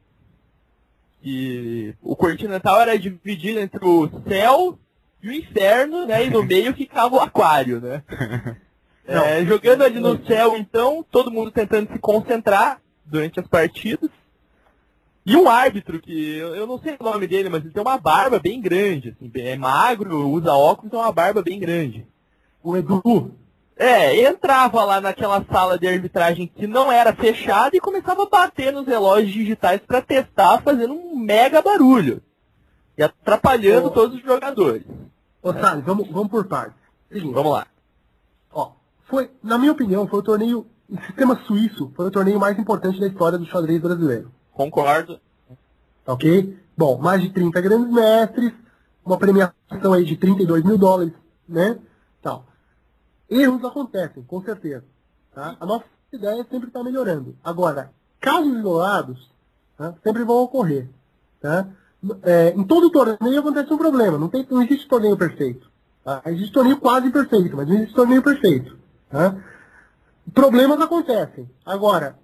[1.22, 4.78] e o Continental era dividido entre o céu
[5.22, 6.26] e o inferno, né?
[6.26, 8.02] E no meio ficava o aquário, né?
[9.10, 14.10] É, jogando ali no céu, então, todo mundo tentando se concentrar durante as partidas.
[15.24, 18.38] E um árbitro, que eu não sei o nome dele, mas ele tem uma barba
[18.38, 22.06] bem grande, assim, é magro, usa óculos tem uma barba bem grande.
[22.62, 23.34] O Edu.
[23.76, 28.72] É, entrava lá naquela sala de arbitragem que não era fechada e começava a bater
[28.72, 32.20] nos relógios digitais para testar, fazendo um mega barulho.
[32.96, 33.90] E atrapalhando Ô.
[33.90, 34.82] todos os jogadores.
[35.40, 36.76] Ô, Salles, vamos, vamos por partes.
[37.12, 37.66] Seguinte, Vamos lá.
[38.52, 38.72] ó,
[39.06, 42.98] foi, na minha opinião, foi o torneio, o sistema suíço foi o torneio mais importante
[42.98, 44.32] da história do xadrez brasileiro.
[44.58, 45.20] Concordo.
[46.04, 46.58] Tá ok?
[46.76, 48.52] Bom, mais de 30 grandes mestres,
[49.06, 51.12] uma premiação aí de 32 mil dólares,
[51.48, 51.78] né?
[52.20, 52.44] Tal.
[53.30, 54.84] Erros acontecem, com certeza.
[55.32, 55.56] Tá?
[55.60, 57.36] A nossa ideia é sempre estar melhorando.
[57.44, 59.30] Agora, casos isolados
[59.76, 59.94] tá?
[60.02, 60.88] sempre vão ocorrer.
[61.40, 61.68] Tá?
[62.24, 64.18] É, em todo torneio acontece um problema.
[64.18, 65.70] Não, tem, não existe torneio perfeito.
[66.02, 66.20] Tá?
[66.26, 68.76] Existe torneio quase perfeito, mas não existe torneio perfeito.
[69.08, 69.36] Tá?
[70.34, 71.48] Problemas acontecem.
[71.64, 72.18] Agora,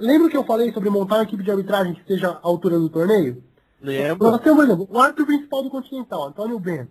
[0.00, 2.88] lembra que eu falei sobre montar uma equipe de arbitragem que seja à altura do
[2.88, 3.42] torneio?
[3.80, 4.38] Lembro.
[4.38, 6.90] Temos, por exemplo, o árbitro principal do Continental, Antônio Bento.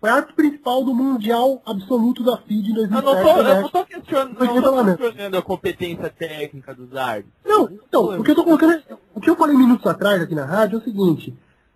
[0.00, 3.04] Foi árbitro principal do Mundial Absoluto da FIDE em Eu 2007.
[3.04, 3.60] não tô, eu né?
[3.60, 7.32] não tô questionando, não tô questionando a competência técnica dos árbitros.
[7.44, 8.82] Não, então, o que eu tô colocando, é-
[9.14, 11.34] o que eu falei minutos atrás aqui na rádio é o seguinte,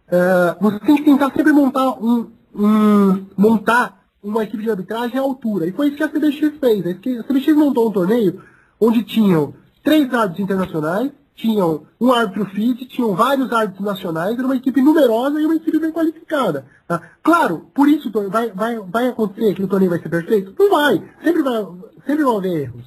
[0.09, 5.22] é, você tem que tentar sempre montar um, um- montar uma equipe de arbitragem à
[5.22, 5.66] altura.
[5.66, 6.87] E foi isso que a CBX fez.
[6.87, 8.43] A CBX montou um torneio
[8.80, 9.53] onde tinham
[9.85, 15.41] três árbitros internacionais, tinham um árbitro FIT, tinham vários árbitros nacionais, era uma equipe numerosa
[15.41, 16.64] e uma equipe bem qualificada.
[16.87, 17.03] tá?
[17.22, 20.55] Claro, por isso vai, vai, vai acontecer que o torneio vai ser perfeito?
[20.59, 21.03] Não vai.
[21.22, 21.66] Sempre, vai,
[22.07, 22.85] sempre vão haver erros.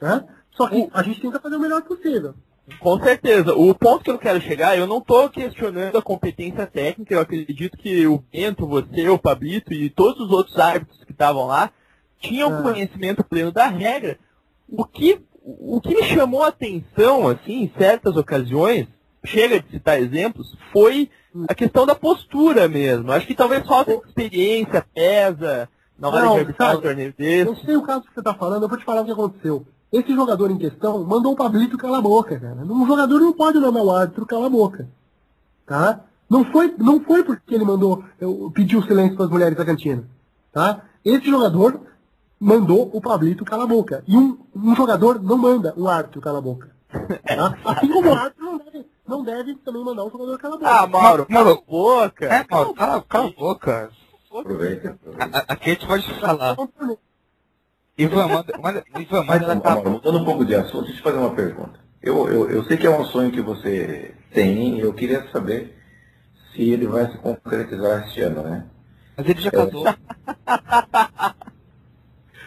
[0.00, 0.24] Né?
[0.52, 2.34] Só que a gente tenta fazer o melhor possível.
[2.80, 3.54] Com certeza.
[3.54, 7.76] O ponto que eu quero chegar, eu não estou questionando a competência técnica, eu acredito
[7.78, 11.70] que o Bento, você, o Pablito e todos os outros árbitros que estavam lá
[12.20, 12.62] tinham Ah.
[12.62, 14.18] conhecimento pleno da regra.
[14.68, 15.18] O que,
[15.60, 18.86] o que me chamou a atenção, assim, em certas ocasiões,
[19.24, 21.10] chega de citar exemplos, foi
[21.48, 23.10] a questão da postura mesmo.
[23.10, 25.68] Acho que talvez falta experiência pesa
[25.98, 27.66] na hora Não, de arbitrar um torneio Eu desse.
[27.66, 29.66] sei o caso que você está falando, eu vou te falar o que aconteceu.
[29.90, 32.56] Esse jogador em questão mandou o Pablito calar a boca, cara.
[32.56, 34.86] Um jogador não pode mandar o árbitro calar a boca.
[35.66, 36.00] Tá?
[36.28, 40.04] Não foi, não foi porque ele mandou, eu, pediu silêncio para as mulheres da cantina.
[40.52, 40.82] Tá?
[41.02, 41.80] Esse jogador
[42.40, 44.02] mandou o Pablito calar a boca.
[44.06, 46.70] E um, um jogador não manda o árbitro calar a boca.
[47.26, 47.58] Tá?
[47.64, 50.70] Assim como o árbitro não deve, não deve também mandar o jogador calar a boca.
[50.70, 52.26] Ah, Mauro, Mauro, cala a boca.
[52.26, 53.90] É, Mauro, cala, cala a boca.
[54.34, 54.98] Aproveita.
[55.18, 56.56] A- a- Aqui a gente pode falar.
[57.98, 61.18] Ivan, manda, manda, Ivan, manda Amaro, mudando um pouco de assunto, deixa eu te fazer
[61.18, 61.80] uma pergunta.
[62.00, 65.76] Eu, eu, eu sei que é um sonho que você tem e eu queria saber
[66.54, 68.66] se ele vai se concretizar este ano, né?
[69.16, 69.84] Mas ele já casou.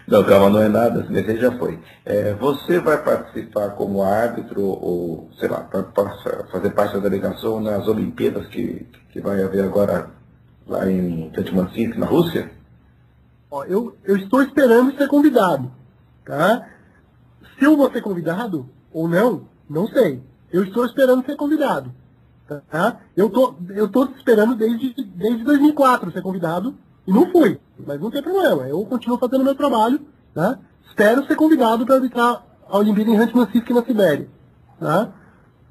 [0.07, 1.79] Não, calma, não é nada, desejo já foi.
[2.05, 5.67] É, você vai participar como árbitro ou, sei lá,
[6.51, 10.09] fazer parte da delegação nas Olimpíadas que, que vai haver agora
[10.67, 12.51] lá em Tantmansinsk, na Rússia?
[13.49, 15.71] Ó, eu, eu estou esperando ser convidado,
[16.25, 16.67] tá?
[17.57, 20.21] Se eu vou ser convidado ou não, não sei.
[20.51, 21.93] Eu estou esperando ser convidado,
[22.69, 22.99] tá?
[23.15, 26.75] Eu tô, eu tô esperando desde, desde 2004 ser convidado
[27.07, 28.67] não fui, mas não tem problema.
[28.67, 29.99] Eu continuo fazendo meu trabalho,
[30.33, 30.59] tá?
[30.87, 34.27] Espero ser convidado para arbitrar a Olimpíada em Huntsman-Sisk na Sibéria,
[34.79, 35.11] tá?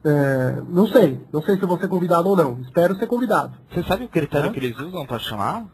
[0.05, 1.21] É, não sei.
[1.33, 2.59] Não sei se eu vou ser convidado ou não.
[2.61, 3.53] Espero ser convidado.
[3.71, 4.53] Você sabe o critério Hã?
[4.53, 5.67] que eles usam pra chamar?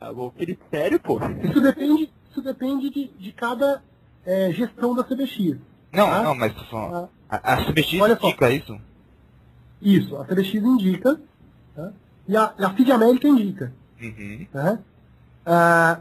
[0.00, 1.18] Ah, o critério, pô.
[1.44, 3.82] Isso depende, isso depende de, de cada
[4.24, 5.56] é, gestão da CBX.
[5.92, 6.22] Não, Ah.
[6.22, 7.08] não, mas tô falando.
[7.28, 8.26] Ah, A, a CBX Olha só.
[8.28, 8.80] indica isso?
[9.80, 11.20] Isso, a CBX indica
[11.74, 11.92] tá?
[12.28, 13.72] E, a, a FID América indica.
[14.00, 14.46] Uhum.
[14.52, 14.78] né?
[15.44, 16.00] Ah,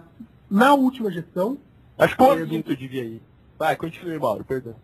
[0.50, 1.58] na última gestão,
[1.98, 3.22] Acho que o É, Ovinto devia ir.
[3.58, 4.76] Vai, continue, Mauro, perdão.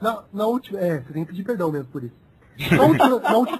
[0.00, 0.78] na, na última.
[0.78, 2.12] É, você tem que pedir perdão mesmo por isso.
[2.70, 3.58] Na última, na última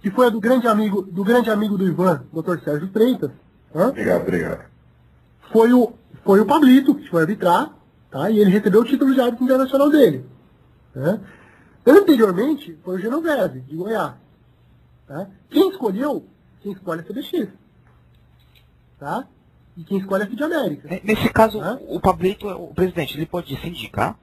[0.00, 2.58] que foi a do grande amigo, do grande amigo do Ivan, Dr.
[2.64, 3.30] Sérgio Freitas,
[3.74, 3.88] hã?
[3.88, 4.64] Obrigado, obrigado.
[5.52, 5.92] foi o,
[6.24, 7.70] foi o Pablito que foi arbitrar,
[8.10, 8.30] tá?
[8.30, 10.24] E ele recebeu o título de árbitro internacional dele.
[10.94, 11.20] Né?
[11.86, 14.14] Anteriormente, foi o Genovese, de Goiás.
[15.06, 15.28] Tá?
[15.50, 16.26] Quem escolheu?
[16.62, 17.48] Quem escolhe é a CBX.
[18.98, 19.24] Tá?
[19.76, 20.88] E quem escolhe é a FID América.
[20.88, 21.78] Ne- Nesse caso, Hã?
[21.88, 24.18] o Pablito, o presidente, ele pode se indicar?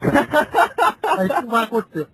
[0.00, 2.08] Mas isso não vai acontecer.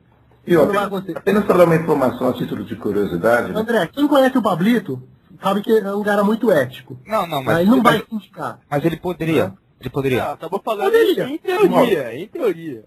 [0.46, 1.18] E Isso ó, não vai apenas, acontecer.
[1.18, 3.58] apenas para dar uma informação a título de curiosidade, né?
[3.60, 5.02] André, quem conhece o Pablito
[5.42, 6.98] sabe que é um cara muito ético.
[7.06, 8.60] Não, não, Mas mas, ele não vai se indicar.
[8.68, 9.54] mas ele poderia.
[9.80, 10.24] Ele poderia.
[10.32, 11.28] Ah, tava falando Poderia.
[11.28, 12.84] em teoria, em teoria.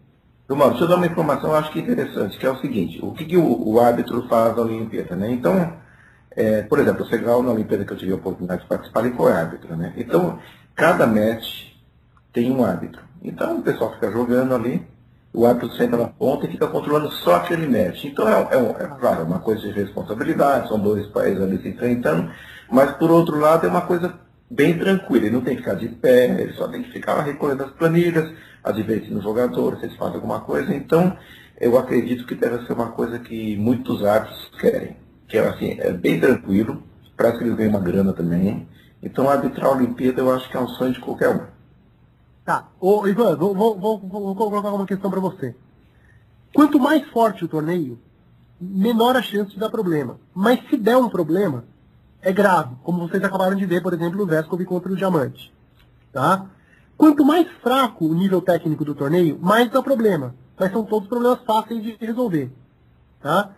[0.49, 3.25] Irmão, deixa eu dar uma informação, acho que interessante, que é o seguinte, o que,
[3.25, 5.29] que o, o árbitro faz na Olimpíada, né?
[5.29, 5.73] Então,
[6.31, 9.15] é, por exemplo, o Segal na Olimpíada que eu tive a oportunidade de participar, ele
[9.15, 9.93] foi árbitro, né?
[9.97, 10.39] Então,
[10.73, 11.73] cada match
[12.31, 13.01] tem um árbitro.
[13.21, 14.87] Então, o pessoal fica jogando ali,
[15.33, 18.05] o árbitro senta na ponta e fica controlando só aquele match.
[18.05, 22.31] Então, é, é, é claro, uma coisa de responsabilidade, são dois países ali se enfrentando,
[22.71, 24.13] mas, por outro lado, é uma coisa
[24.49, 27.63] bem tranquila, ele não tem que ficar de pé, ele só tem que ficar recolhendo
[27.63, 28.31] as planilhas,
[28.63, 30.73] advertindo os jogadores, se eles fazem alguma coisa.
[30.73, 31.17] Então,
[31.59, 34.97] eu acredito que deve ser uma coisa que muitos árbitros querem.
[35.27, 36.81] Que é assim, é bem tranquilo,
[37.15, 38.67] parece que eles ganham uma grana também.
[39.03, 41.41] Então, arbitrar a Olimpíada eu acho que é um sonho de qualquer um.
[42.45, 42.69] Tá.
[42.79, 45.53] Ô, Ivan, vou, vou, vou, vou colocar uma questão para você.
[46.53, 47.99] Quanto mais forte o torneio,
[48.59, 50.19] menor a chance de dar problema.
[50.33, 51.65] Mas se der um problema,
[52.27, 55.53] é grave, como vocês acabaram de ver, por exemplo, o Vescov contra o Diamante.
[56.11, 56.45] Tá?
[56.97, 60.35] Quanto mais fraco o nível técnico do torneio, mais dá problema.
[60.59, 62.51] Mas são todos problemas fáceis de resolver.
[63.21, 63.51] Tá?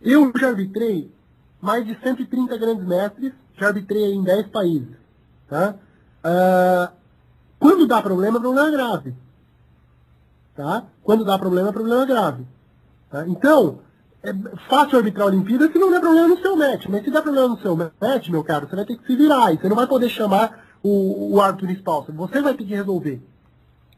[0.00, 1.10] Eu já arbitrei
[1.60, 4.96] mais de 130 grandes mestres, já arbitrei em 10 países.
[5.48, 5.74] Tá?
[6.22, 6.92] Ah,
[7.58, 9.12] quando dá problema, problema grave.
[10.54, 10.84] Tá?
[11.02, 12.46] Quando dá problema, problema grave.
[13.10, 13.26] Tá?
[13.26, 13.80] Então,
[14.24, 16.86] é fácil arbitrar a Olimpíada se não der problema no seu match.
[16.88, 19.52] Mas se der problema no seu match, meu caro, você vai ter que se virar.
[19.52, 22.04] E você não vai poder chamar o, o árbitro municipal.
[22.08, 23.20] Você vai ter que resolver.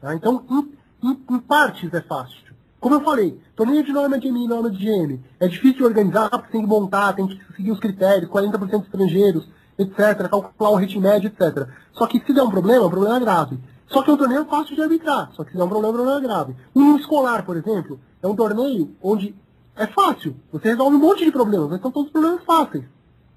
[0.01, 0.13] Tá?
[0.15, 2.37] Então, em, em- em partes é fácil.
[2.79, 5.19] Como eu falei, torneio de norma de M e norma de GM.
[5.39, 9.49] É difícil organizar, porque tem que montar, tem que seguir os critérios, 40% estrangeiros,
[9.79, 11.67] etc., calcular o rating médio, etc.
[11.93, 13.59] Só que se der um problema, o problema é grave.
[13.87, 15.31] Só que é um torneio fácil de arbitrar.
[15.33, 16.55] Só que se der um problema, o problema é grave.
[16.75, 19.33] Um escolar, por exemplo, é um torneio onde
[19.77, 20.35] é fácil.
[20.51, 22.83] Você resolve um monte de problemas, mas são todos problemas fáceis.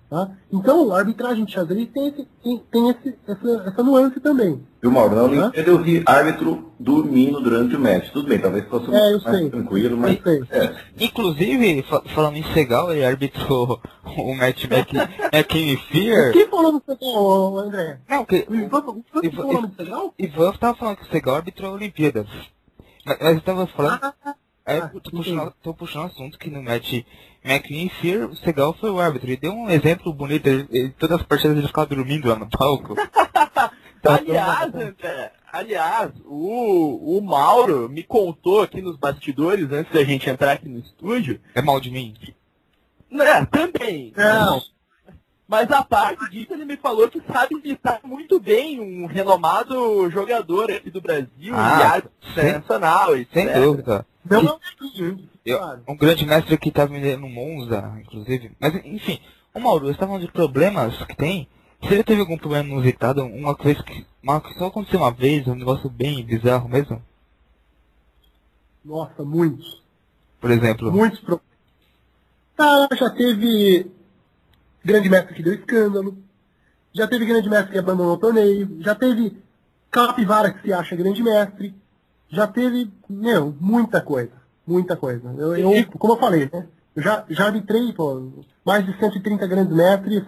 [0.08, 0.28] Tá?
[0.52, 4.60] Então, a arbitragem de xadrez tem, esse, tem, tem esse, essa, essa nuance também.
[4.82, 5.14] Viu, Mauro?
[5.14, 8.10] Na Olimpíada eu vi árbitro dormindo durante o match.
[8.10, 9.50] Tudo bem, talvez fosse um É, eu mais sei.
[9.50, 10.16] tranquilo, mas.
[10.16, 10.42] Eu sei.
[10.50, 13.80] É, Inclusive, fa- falando em Segal, ele arbitrou
[14.18, 14.92] o match Mac,
[15.32, 16.32] Mac Me Fear.
[16.32, 18.00] Quem falou no Segal, André?
[18.08, 20.14] Não, que O Ivan, o Ivan Ivan- falou no Segal?
[20.18, 22.26] Ivan tava falando que o Segal arbitrou a Olimpíada.
[23.06, 24.00] Mas, mas eu tava falando.
[24.02, 24.34] Ah,
[24.70, 27.02] Aí Ah, tô puxando, tô puxando assunto que no match
[27.44, 29.28] McLean e Fear, o Segal foi o árbitro.
[29.28, 30.46] Ele deu um exemplo bonito.
[30.46, 32.94] Ele, ele- todas as partidas ele ficava dormindo lá no palco.
[34.02, 40.30] Tá aliás, André, aliás, o, o Mauro me contou aqui nos bastidores, antes da gente
[40.30, 42.14] entrar aqui no estúdio, É mal de mim.
[43.10, 44.10] né, também.
[44.16, 44.62] Não.
[45.46, 50.70] Mas a parte disso, ele me falou que sabe imitar muito bem um renomado jogador
[50.70, 53.10] aqui do Brasil, Ah, e árbitro internacional.
[53.34, 54.06] Sem dúvida.
[54.24, 54.60] Não, não,
[54.98, 55.82] não, Eu- claro.
[55.88, 58.52] um grande mestre que tá vendendo no Monza, inclusive.
[58.60, 59.18] Mas, enfim,
[59.54, 61.48] o Mauro, você tá falando de problemas que tem.
[61.82, 63.24] Você já teve algum problema inusitado?
[63.24, 64.06] Uma vez que.
[64.22, 67.02] Uma, que só aconteceu uma vez, um negócio bem bizarro mesmo?
[68.84, 69.82] Nossa, muitos.
[70.40, 70.92] Por exemplo.
[70.92, 71.50] Muitos problemas.
[72.58, 73.90] Ah, já teve
[74.84, 76.16] grande mestre que deu escândalo.
[76.92, 78.76] Já teve grande mestre que abandonou o torneio.
[78.82, 79.36] Já teve
[79.90, 81.74] capivara que se acha grande mestre.
[82.30, 84.32] Já teve, meu, muita coisa.
[84.66, 85.34] Muita coisa.
[85.36, 86.66] Eu, eu- como eu falei, né?
[86.94, 88.30] Eu já, já arbitrei, pô,
[88.64, 90.22] mais de 130 grandes mestres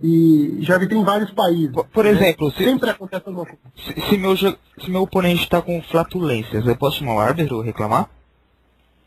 [0.00, 1.72] e já arbitrei em vários países.
[1.72, 3.60] Por, por exemplo, se, Sempre acontece alguma coisa.
[3.76, 8.08] se, se meu, se meu oponente tá com flatulências, eu posso chamar o árbitro reclamar?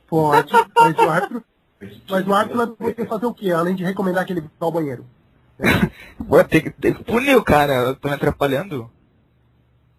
[0.10, 1.44] Pode, mas o árbitro,
[2.10, 3.52] mas o árbitro vai poder fazer o quê?
[3.52, 5.06] Além de recomendar que ele vá ao banheiro.
[6.18, 8.90] Vou ter que, punir o cara, eu tô me atrapalhando.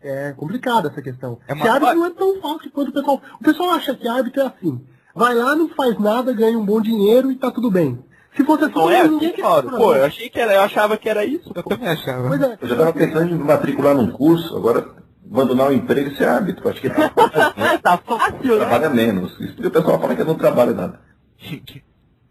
[0.03, 1.39] É complicada essa questão.
[1.47, 3.21] É uma- árbitro não é tão fácil quanto o pessoal.
[3.41, 4.81] O pessoal acha que árbitro é assim.
[5.15, 8.03] Vai lá, não faz nada, ganha um bom dinheiro e tá tudo bem.
[8.37, 10.55] Se fosse assim, Não é ninguém assim, quer ir pra Pô, eu achei que era,
[10.55, 11.53] eu achava que era isso.
[11.55, 12.29] Eu também achava.
[12.29, 12.59] Pois é.
[12.61, 14.89] Eu já estava pensando em matricular num curso, agora
[15.31, 16.69] abandonar o emprego e ser árbitro.
[16.69, 17.11] Acho que tá,
[17.83, 18.59] tá fácil, né?
[18.67, 19.33] trabalha menos.
[19.41, 21.01] Isso porque o pessoal fala que eu não trabalho nada.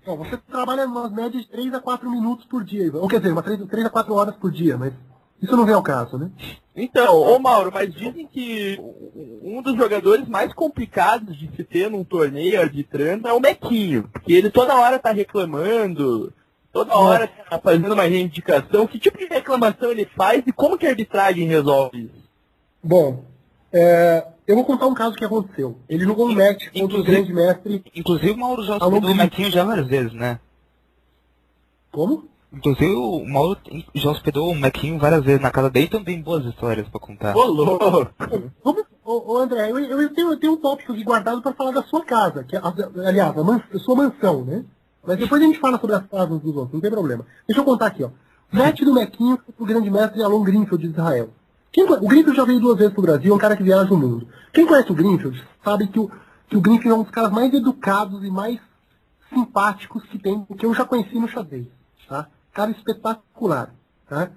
[0.05, 2.99] Bom, você trabalha umas médias de 3 a 4 minutos por dia, Ivan.
[2.99, 4.93] ou quer dizer, umas 3, 3 a 4 horas por dia, mas
[5.41, 6.29] isso não vem ao caso, né?
[6.75, 8.79] Então, ô Mauro, mas dizem que
[9.41, 14.09] um dos jogadores mais complicados de se ter num torneio arbitrando é o Mequinho.
[14.13, 16.33] Porque ele toda hora tá reclamando,
[16.71, 18.87] toda hora tá fazendo uma reivindicação.
[18.87, 22.29] Que tipo de reclamação ele faz e como que a arbitragem resolve isso?
[22.81, 23.25] Bom,
[23.73, 25.77] é, eu vou contar um caso que aconteceu.
[25.87, 27.83] Ele jogou um match contra o grande mestre.
[27.93, 29.15] Inclusive o Mauro já hospedou o.
[29.15, 30.39] Mequinho já várias vezes, né?
[31.91, 32.27] Como?
[32.51, 33.57] Inclusive o Mauro
[33.93, 37.35] já hospedou o Mequinho várias vezes na casa dele e também boas histórias pra contar.
[37.35, 38.07] Ô, louco!
[38.63, 41.71] Vamos, ô, ô, André, eu, eu tenho, eu tenho um tópico aqui guardado para falar
[41.71, 42.73] da sua casa, que é, a-
[43.07, 44.65] aliás, a, man- a sua mansão, né?
[45.05, 47.25] Mas depois a gente fala sobre as casas dos outros, não tem problema.
[47.47, 48.09] Deixa eu contar aqui, ó.
[48.51, 51.29] Match do Mequinho pro grande mestre Alon Greenfield de Israel.
[51.71, 53.97] Quem o Greenfield já veio duas vezes pro Brasil, é um cara que viaja o
[53.97, 54.27] mundo.
[54.51, 56.09] Quem conhece o Greenfield sabe que o,
[56.49, 58.59] que o Greenfield é um dos caras mais educados e mais
[59.31, 61.67] simpáticos que tem, que eu já conheci no xadrez,
[62.07, 62.27] tá?
[62.53, 63.73] Cara espetacular,
[64.07, 64.31] tá?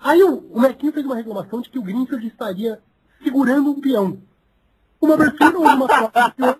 [0.00, 0.60] Aí o, o
[0.92, 2.80] fez uma reclamação de que o Greenfield estaria
[3.22, 4.18] segurando um peão.
[5.00, 6.56] Uma abertura ou uma peão.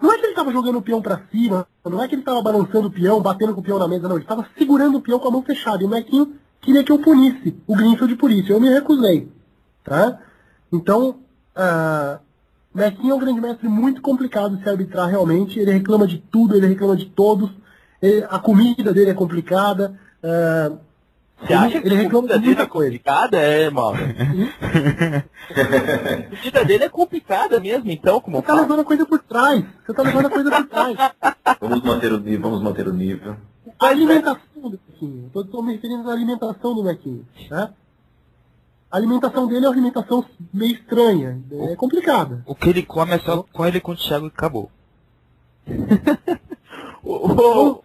[0.00, 2.40] Não é que ele estava jogando o peão para cima, não é que ele estava
[2.40, 4.16] balançando o peão, batendo com o peão na mesa, não.
[4.16, 5.82] Ele estava segurando o peão com a mão fechada.
[5.82, 8.50] E o Mequinho queria que eu punisse o Greenfield por isso.
[8.50, 9.30] Eu me recusei,
[9.84, 10.18] tá?
[10.72, 11.18] Então,
[11.54, 12.18] ah,
[12.74, 15.58] Mequinho é um grande mestre muito complicado de se arbitrar realmente.
[15.58, 17.50] Ele reclama de tudo, ele reclama de todos.
[18.02, 19.98] Ele- a comida dele é complicada.
[20.22, 20.72] ah,
[21.42, 22.90] Você acha que ele a reclama comida de dele muita é coisa.
[22.90, 23.36] complicada?
[23.38, 23.98] É, Mauro.
[25.50, 28.60] a comida dele é complicada mesmo, então, como Você tá fala?
[28.62, 29.64] levando a coisa por trás.
[29.86, 30.96] Você tá levando a coisa por trás.
[31.60, 33.36] Vamos manter o nível, vamos manter o nível.
[33.78, 35.30] A alimentação do Mequinho.
[35.34, 37.26] Eu tô me referindo à alimentação do Mequinho.
[37.50, 37.70] Né?
[38.90, 41.40] A alimentação dele é uma alimentação meio estranha.
[41.70, 42.42] É complicada.
[42.46, 44.70] O que ele come é só com ele com o Thiago e acabou.
[47.02, 47.82] O, o,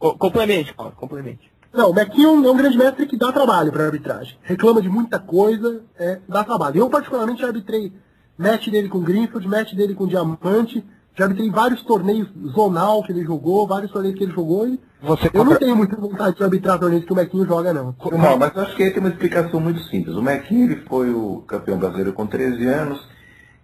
[0.00, 1.50] complemente, Mauro, complemente.
[1.72, 4.36] Não, o Mequinho é um grande mestre que dá trabalho para arbitragem.
[4.42, 6.78] Reclama de muita coisa, é, dá trabalho.
[6.78, 7.92] Eu, particularmente, já arbitrei
[8.36, 10.84] match dele com Greenfield, match dele com Diamante.
[11.14, 14.66] Já arbitrei vários torneios zonal que ele jogou, vários torneios que ele jogou.
[14.66, 15.58] E Você eu não cobra...
[15.58, 17.94] tenho muita vontade de arbitrar torneios que o Mequinho joga, não.
[18.10, 20.16] Não, mas eu acho que aí tem uma explicação muito simples.
[20.16, 23.09] O Mequinho ele foi o campeão brasileiro com 13 anos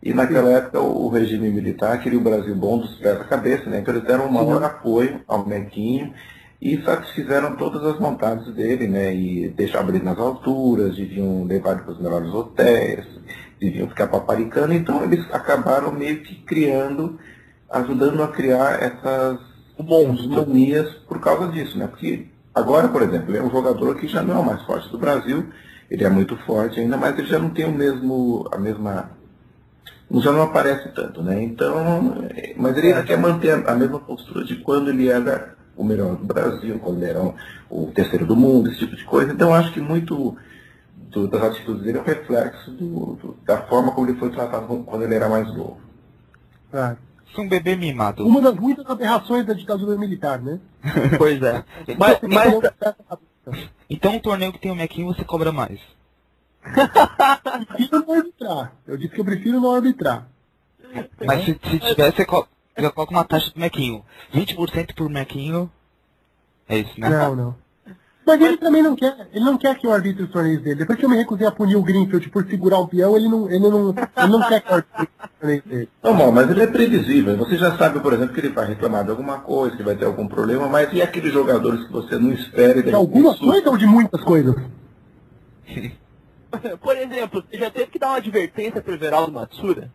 [0.02, 3.80] e naquela época o regime militar queria o Brasil bom dos pés à cabeça, né?
[3.80, 6.12] Então eles deram o maior apoio ao Mequinho
[6.60, 9.14] e satisfizeram todas as vontades dele, né?
[9.14, 13.06] E deixavam ele nas alturas, deviam levar ele para os melhores hotéis,
[13.60, 14.72] deviam ficar paparicando.
[14.72, 17.18] Então eles acabaram meio que criando,
[17.70, 19.38] ajudando a criar essas
[19.78, 21.86] manias por causa disso, né?
[21.86, 24.90] Porque agora, por exemplo, ele é um jogador que já não é o mais forte
[24.90, 25.46] do Brasil,
[25.90, 29.10] ele é muito forte ainda, mas ele já não tem o mesmo, a mesma,
[30.14, 31.42] já não aparece tanto, né?
[31.42, 35.54] Então, é, mas ele ainda quer manter a, a mesma postura de quando ele era
[35.76, 37.34] o melhor do Brasil, quando ele era o,
[37.70, 39.32] o terceiro do mundo, esse tipo de coisa.
[39.32, 40.36] Então, acho que muito
[41.10, 44.66] do- das atitudes dele é um reflexo do- do- da forma como ele foi tratado
[44.86, 45.78] quando ele era mais novo.
[46.72, 46.96] Ah,
[47.26, 48.26] Você é um bebê mimado.
[48.26, 50.58] Uma das muitas aberrações da ditadura militar, né?
[51.18, 51.64] Pois é.
[51.98, 52.54] Mas, mas,
[53.90, 55.78] Então um torneio que tem o Mequinho você cobra mais.
[56.66, 58.72] Eu prefiro não arbitrar.
[58.86, 60.26] Eu disse que eu prefiro não arbitrar.
[61.24, 62.46] Mas se, se tiver, você co-
[62.76, 64.04] você coloca uma taxa do Mequinho.
[64.34, 65.70] 20% por Mequinho.
[66.68, 67.08] É isso, né?
[67.08, 67.54] Não, não.
[68.26, 70.80] Mas ele também não quer, ele não quer que eu arbitre os torneios dele.
[70.80, 73.48] Depois que eu me recusei a punir o Greenfield por segurar um peão, ele não,
[73.48, 75.88] ele não, ele não quer que eu arbitre os torneios dele.
[76.02, 77.36] Normal, mas ele é previsível.
[77.36, 80.06] Você já sabe, por exemplo, que ele vai reclamar de alguma coisa, que vai ter
[80.06, 83.76] algum problema, mas e aqueles jogadores que você não espera e De alguma coisa ou
[83.78, 84.56] de muitas coisas?
[86.82, 89.90] por exemplo, você já teve que dar uma advertência pro Everaldo Matsura?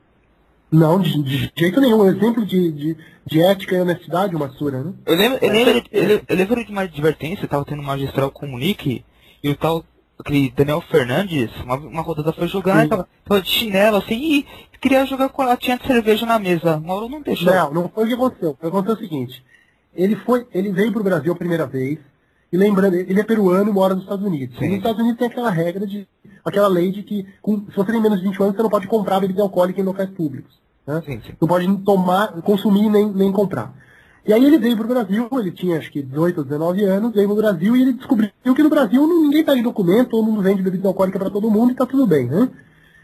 [0.72, 2.02] Não, de, de jeito nenhum.
[2.02, 4.94] Um exemplo de, de, de ética e honestidade, uma sura, né?
[5.06, 8.32] Eu lembro, eu lembro, eu lembro- eu lembro de uma advertência, tava tendo uma magistral
[8.32, 9.04] comunique,
[9.44, 9.84] e o tal,
[10.18, 14.48] aquele Daniel Fernandes, uma, uma rodada foi jogar, tava, tava de chinelo assim, e
[14.80, 16.78] queria jogar com a latinha de cerveja na mesa.
[16.78, 17.54] O Mauro não deixou.
[17.54, 18.50] Não, não foi o que aconteceu.
[18.52, 19.44] O que aconteceu é o seguinte.
[19.94, 22.00] Ele foi, ele veio pro Brasil a primeira vez,
[22.52, 24.58] e lembrando, ele é peruano e mora nos Estados Unidos.
[24.58, 24.66] Sim.
[24.66, 26.08] E nos Estados Unidos tem aquela regra de,
[26.44, 28.88] aquela lei de que com- se você tem menos de 20 anos, você não pode
[28.88, 30.60] comprar bebida alcoólica em locais públicos.
[30.86, 31.02] Né?
[31.06, 31.34] Sim, sim.
[31.40, 33.74] Não pode tomar, consumir nem, nem comprar.
[34.26, 37.28] E aí ele veio pro Brasil, ele tinha acho que 18 ou 19 anos, veio
[37.28, 40.88] pro Brasil e ele descobriu que no Brasil ninguém pede documento, todo mundo vende bebida
[40.88, 42.50] alcoólica para todo mundo e tá tudo bem, né?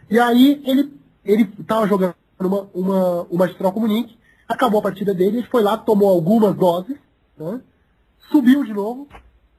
[0.09, 0.93] E aí ele
[1.25, 4.15] ele tava jogando uma, uma, o Magistral Comunique,
[4.47, 6.95] acabou a partida dele, ele foi lá, tomou algumas doses,
[7.37, 7.59] né?
[8.31, 9.07] subiu de novo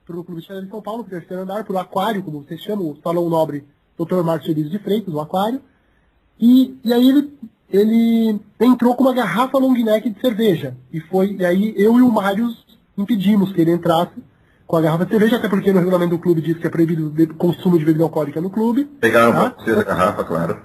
[0.09, 2.89] pro Clube de Xadrez de São Paulo, pro terceiro andar, pro Aquário, como vocês chamam,
[2.89, 3.63] o Salão Nobre
[3.97, 4.23] Dr.
[4.23, 5.61] Márcio Elísio de Freitas, o Aquário.
[6.39, 7.33] E, e aí ele,
[7.69, 10.75] ele entrou com uma garrafa long neck de cerveja.
[10.91, 12.49] E foi, e aí eu e o Mário
[12.97, 14.13] impedimos que ele entrasse
[14.65, 17.07] com a garrafa de cerveja, até porque no regulamento do clube diz que é proibido
[17.07, 18.85] o consumo de bebida alcoólica no clube.
[18.85, 20.59] Pegaram pra vocês a garrafa, claro.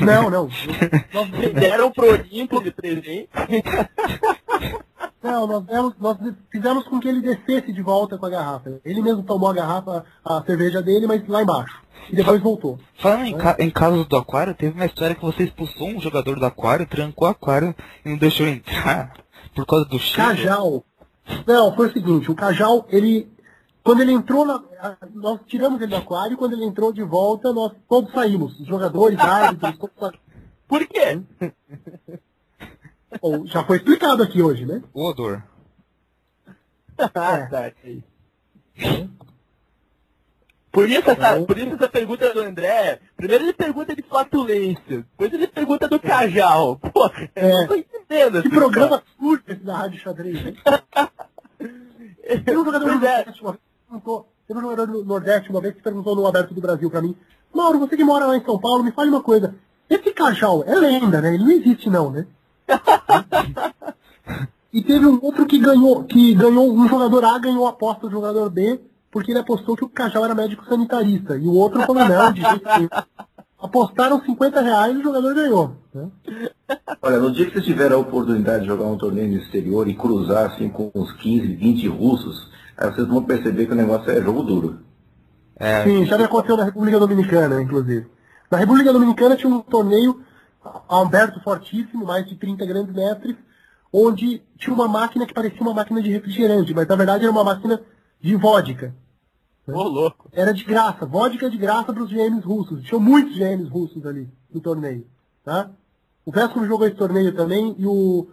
[0.00, 0.48] Não, não.
[1.14, 3.28] Nós, Deram pro Olimpo de presente.
[5.22, 6.16] não, nós, demos- nós
[6.50, 8.80] fizemos com que ele descesse de volta com a garrafa.
[8.84, 11.80] Ele mesmo tomou a garrafa, a cerveja dele, mas lá embaixo.
[12.10, 12.78] E depois voltou.
[12.98, 16.38] Falando em, ca em casos do aquário, teve uma história que você expulsou um jogador
[16.38, 17.74] do aquário, trancou o aquário
[18.04, 19.12] e não deixou entrar
[19.54, 20.28] por causa do cheiro.
[20.30, 20.84] Cajal.
[21.46, 23.28] Não, foi o seguinte, o Cajal, ele.
[23.82, 24.62] Quando ele entrou na.
[25.14, 28.58] Nós tiramos ele do aquário, quando ele entrou de volta, nós todos saímos.
[28.60, 30.20] Os jogadores, árbitros, todos saímos.
[30.68, 31.20] Por quê?
[33.20, 34.82] Bom, Já foi explicado aqui hoje, né?
[34.92, 35.42] O odor.
[36.98, 37.66] Ah, tá.
[37.68, 38.02] ok.
[40.72, 45.32] Por isso, essa, por isso essa pergunta do André, primeiro ele pergunta de flatulência, depois
[45.32, 46.76] ele pergunta do cajal.
[46.76, 48.42] Porra, eu não tô entendendo.
[48.42, 50.56] Que programa surdo esse da Rádio Xadrez, hein?
[52.44, 52.92] Teve um jogador do é.
[52.94, 56.26] Nordeste uma vez que perguntou, teve um jogador do Nordeste uma vez que perguntou no
[56.26, 57.16] Aberto do Brasil pra mim,
[57.54, 59.54] Mauro, você que mora lá em São Paulo, me fale uma coisa.
[59.88, 61.34] Esse Cajal é lenda, né?
[61.34, 62.26] Ele não existe não, né?
[64.72, 68.12] E teve um outro que ganhou, que ganhou, um jogador A ganhou a aposta do
[68.12, 71.36] jogador B, porque ele apostou que o Cajal era médico sanitarista.
[71.36, 72.88] E o outro falou, não, de jeito nenhum.
[73.58, 75.76] Apostaram 50 reais e o jogador ganhou.
[75.94, 76.08] Né?
[77.00, 79.94] Olha, no dia que vocês tiveram a oportunidade de jogar um torneio no exterior e
[79.94, 84.20] cruzar assim com uns 15, 20 russos, aí vocês vão perceber que o negócio é
[84.20, 84.78] jogo duro.
[85.58, 88.06] É, Sim, já me aconteceu na República Dominicana, inclusive.
[88.50, 90.20] Na República Dominicana tinha um torneio
[90.88, 93.36] aberto fortíssimo, mais de 30 grandes mestres,
[93.92, 97.44] onde tinha uma máquina que parecia uma máquina de refrigerante, mas na verdade era uma
[97.44, 97.80] máquina
[98.20, 98.94] de vodka.
[99.66, 100.28] Ô, louco.
[100.32, 102.84] Era de graça, vodka de graça para os GMs russos.
[102.84, 105.06] Tinha muitos GMs russos ali no torneio.
[105.44, 105.70] Tá?
[106.24, 108.28] O Vesco jogou esse torneio também e o,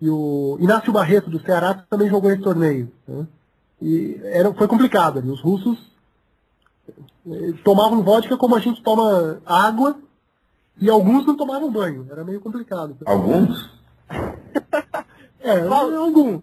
[0.00, 2.92] e o Inácio Barreto do Ceará também jogou esse torneio.
[3.06, 3.26] né?
[3.82, 5.30] E era, foi complicado ali.
[5.30, 5.78] Os russos
[7.26, 9.96] eh, tomavam vodka como a gente toma água
[10.80, 12.06] e alguns não tomavam banho.
[12.10, 12.96] Era meio complicado.
[13.04, 13.70] Alguns?
[15.42, 16.42] É, alguns.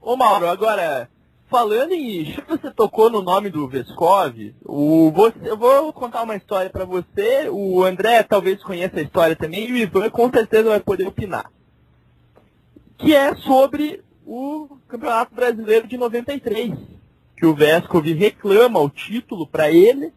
[0.00, 1.06] Ô Mauro, agora,
[1.48, 2.24] falando em.
[2.24, 6.70] Já que você tocou no nome do Vescov, o, você, eu vou contar uma história
[6.70, 7.48] pra você.
[7.50, 11.50] O André talvez conheça a história também, e o Ivan com certeza vai poder opinar.
[12.96, 16.74] Que é sobre o Campeonato Brasileiro de 93.
[17.36, 20.12] Que o Vescov reclama o título pra ele,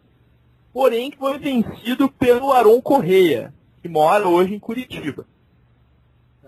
[0.80, 5.26] porém que foi vencido pelo Aron Correia, que mora hoje em Curitiba.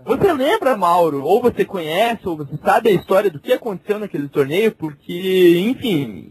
[0.06, 4.28] Você lembra, Mauro, ou você conhece, ou você sabe a história do que aconteceu naquele
[4.30, 4.72] torneio?
[4.72, 6.30] Porque, enfim,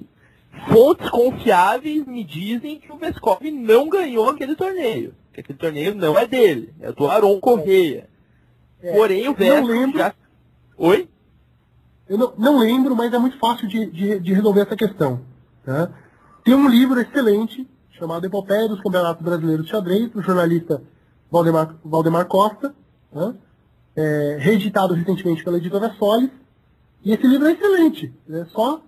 [0.70, 5.14] fontes confiáveis me dizem que o Veskov não ganhou aquele torneio.
[5.32, 8.10] Que aquele torneio não é dele, é do Aron Correia.
[8.82, 10.00] É, Porém, o lembro.
[10.00, 10.12] já...
[10.76, 11.08] Oi?
[12.10, 15.22] Eu não, não lembro, mas é muito fácil de, de- de resolver essa questão.
[15.64, 15.92] tá?
[16.44, 17.68] Tem um livro excelente
[18.02, 20.82] chamado Epopeia dos Campeonatos Brasileiros de Xadrez, do jornalista
[21.30, 22.74] Valdemar, Valdemar Costa,
[23.14, 23.34] tá?
[23.96, 26.32] É, reeditado recentemente pela editora Solis.
[27.04, 28.12] E esse livro é excelente.
[28.28, 28.82] É só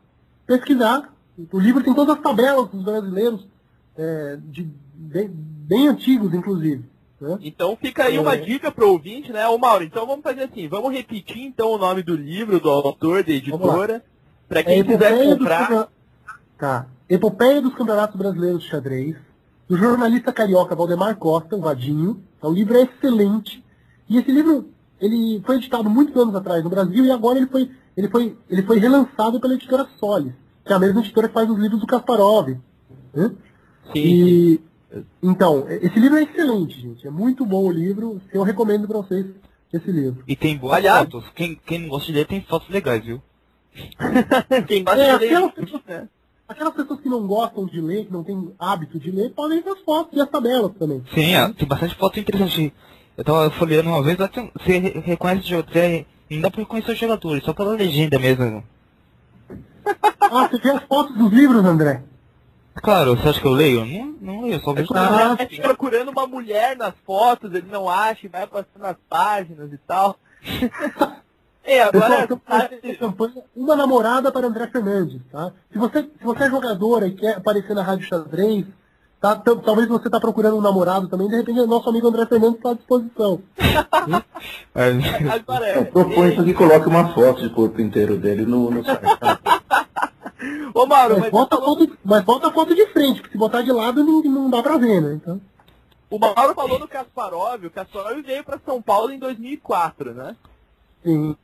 [0.47, 1.13] pesquisar.
[1.51, 3.45] O livro tem todas as tabelas dos brasileiros,
[3.95, 6.83] é, de, bem, bem antigos, inclusive.
[7.21, 7.37] né?
[7.41, 8.37] Então fica aí uma É.
[8.37, 9.47] dica pro ouvinte, né?
[9.47, 13.23] Ô Mauro, então vamos fazer assim, vamos repetir então o nome do livro, do autor,
[13.23, 14.03] da editora,
[14.49, 15.59] para É quem quiser dos comprar.
[15.67, 15.87] Campeona-
[16.57, 16.87] Tá.
[17.09, 19.15] Epopeia dos Campeonatos Brasileiros de Xadrez,
[19.67, 22.21] do jornalista carioca Valdemar Costa, o Vadinho.
[22.37, 23.63] Então, o livro é excelente.
[24.09, 27.69] E esse livro, ele foi editado muitos anos atrás no Brasil e agora ele foi,
[27.95, 30.33] ele foi, ele foi relançado pela editora Solis,
[30.65, 32.49] que é a mesma editora que faz os livros do Kasparov.
[33.13, 33.31] né?
[33.91, 33.99] Sim.
[33.99, 34.61] E,
[35.21, 37.05] então, esse livro é excelente, gente.
[37.07, 38.21] É muito bom o livro.
[38.33, 39.25] Eu recomendo para vocês
[39.73, 40.23] esse livro.
[40.27, 41.25] E tem boas Aliás- fotos.
[41.35, 43.21] Quem, quem não gosta de ler tem fotos legais, viu?
[44.67, 46.07] Quem gosta É,
[46.53, 49.71] aquelas pessoas- que não gostam de ler, que não têm hábito de ler, podem ver
[49.71, 51.03] as fotos e as tabelas também.
[51.13, 52.73] Sim, é, tem bastante foto interessante.
[53.17, 56.91] Eu tava folheando uma vez, você re- reconhece o jogador, você- não dá pra reconhecer
[56.93, 58.63] os jogadores, só pela legenda mesmo.
[60.21, 62.01] Ah, você vê as fotos dos livros, André?
[62.75, 63.85] Claro, você acha que eu leio?
[63.85, 64.87] Não, não leio, só vejo.
[64.95, 68.97] Ah, Ele fica procurando uma mulher nas fotos, ele não acha, e vai passando as
[69.07, 70.17] páginas e tal.
[71.63, 72.27] É, agora.
[72.27, 75.51] Pessoal, campanha, campanha, uma namorada para André Fernandes, tá?
[75.71, 78.65] Se você, se você é jogador e quer aparecer na Rádio Xadrez,
[79.21, 82.71] tá, talvez você está procurando um namorado também, de repente nosso amigo André Fernandes está
[82.71, 83.41] à disposição.
[85.31, 85.77] agora é.
[85.77, 89.01] Eu proponho que coloque uma foto de corpo inteiro dele no, no site.
[90.75, 91.77] Ô Mauro, mas, mas, bota falou...
[91.77, 94.61] foto, mas bota a foto de frente, porque se botar de lado não, não dá
[94.61, 95.13] pra ver, né?
[95.13, 95.39] Então...
[96.09, 100.35] O Mauro falou do Kasparov, o Kasparov veio para São Paulo em 2004, né?
[101.03, 101.35] Sim.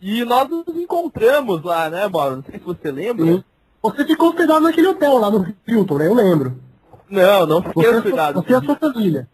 [0.00, 2.36] E nós nos encontramos lá, né, Mauro?
[2.36, 3.24] Não sei se você lembra.
[3.24, 3.44] Sim.
[3.82, 6.06] Você ficou hospedado naquele hotel lá no Hilton, né?
[6.06, 6.60] Eu lembro.
[7.08, 8.42] Não, não fiquei você hospedado.
[8.42, 9.28] Você e a sua família.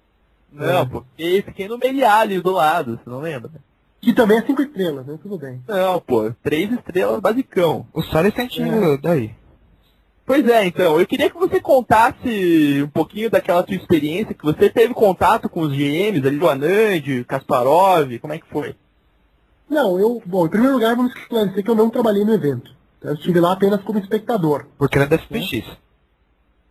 [0.53, 0.85] Não, é.
[0.87, 3.51] porque fiquei no Meliá ali do lado, você não lembra?
[4.01, 5.19] Que também é cinco estrelas, né?
[5.23, 5.63] Tudo bem.
[5.69, 7.87] Não, pô, três estrelas basicão.
[7.93, 8.97] O sentiu é.
[8.97, 9.35] daí.
[10.25, 14.69] Pois é, então, eu queria que você contasse um pouquinho daquela sua experiência, que você
[14.69, 18.77] teve contato com os GMs ali, o Anand, Kasparov, como é que foi?
[19.69, 22.75] Não, eu, bom, em primeiro lugar, vamos esclarecer que eu não trabalhei no evento.
[23.01, 24.67] Eu estive lá apenas como espectador.
[24.77, 25.65] Porque era da FPX.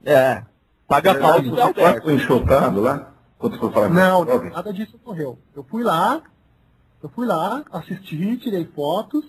[0.03, 0.43] É.
[0.87, 3.11] Paga é, pau do Você foi enxotado lá?
[3.37, 5.37] Quando foi falar não, nada disso ocorreu.
[5.55, 6.21] Eu fui lá,
[7.03, 9.25] eu fui lá, assisti, tirei fotos,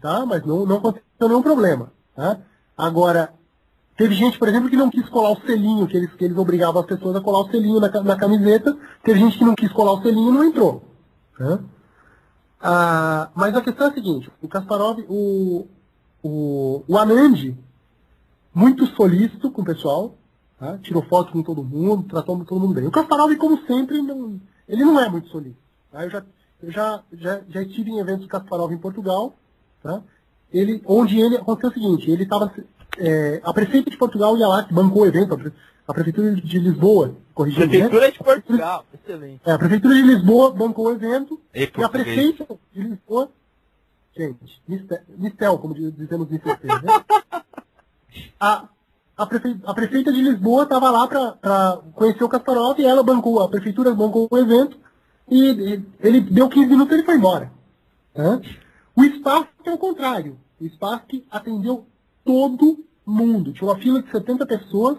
[0.00, 0.24] tá?
[0.24, 2.38] Mas não, não aconteceu nenhum problema, tá?
[2.76, 3.34] Agora,
[3.96, 6.80] teve gente, por exemplo, que não quis colar o selinho, que eles, que eles obrigavam
[6.80, 8.74] as pessoas a colar o selinho na, na camiseta.
[9.04, 10.82] Teve gente que não quis colar o selinho e não entrou.
[11.36, 11.60] Tá?
[12.60, 15.66] Ah, mas a questão é a seguinte, o Kasparov, o,
[16.22, 17.56] o, o Anand,
[18.54, 20.14] muito solícito com o pessoal,
[20.58, 20.76] tá?
[20.78, 22.86] tirou foto com todo mundo, tratou todo mundo bem.
[22.86, 24.38] O Kasparov, como sempre, não,
[24.68, 25.60] ele não é muito solícito.
[25.90, 26.04] Tá?
[26.04, 26.24] Eu, já,
[26.62, 29.34] eu já, já, já estive em eventos do Kasparov em Portugal,
[29.82, 30.02] tá?
[30.52, 32.52] ele, onde ele aconteceu o seguinte, ele estava.
[32.98, 35.38] É, a prefeita de Portugal ia lá, bancou o evento,
[35.90, 38.10] a, prefeitura de Lisboa, corrigiu Prefeitura né?
[38.10, 39.40] de Portugal, excelente.
[39.44, 43.28] É, a prefeitura de Lisboa bancou o evento, e, e a prefeita de Lisboa.
[44.16, 44.62] Gente,
[45.16, 47.04] Mistel, como dizemos em francês, né?
[48.40, 48.68] A,
[49.16, 53.40] a, prefe, a prefeita de Lisboa estava lá para conhecer o Kasparov e ela bancou,
[53.40, 54.76] a prefeitura bancou o evento
[55.28, 57.52] e, e ele deu 15 minutos e ele foi embora.
[58.14, 58.40] Né?
[58.96, 60.36] O Spark é o contrário.
[60.60, 61.86] O Spark atendeu
[62.24, 63.52] todo mundo.
[63.52, 64.98] Tinha uma fila de 70 pessoas,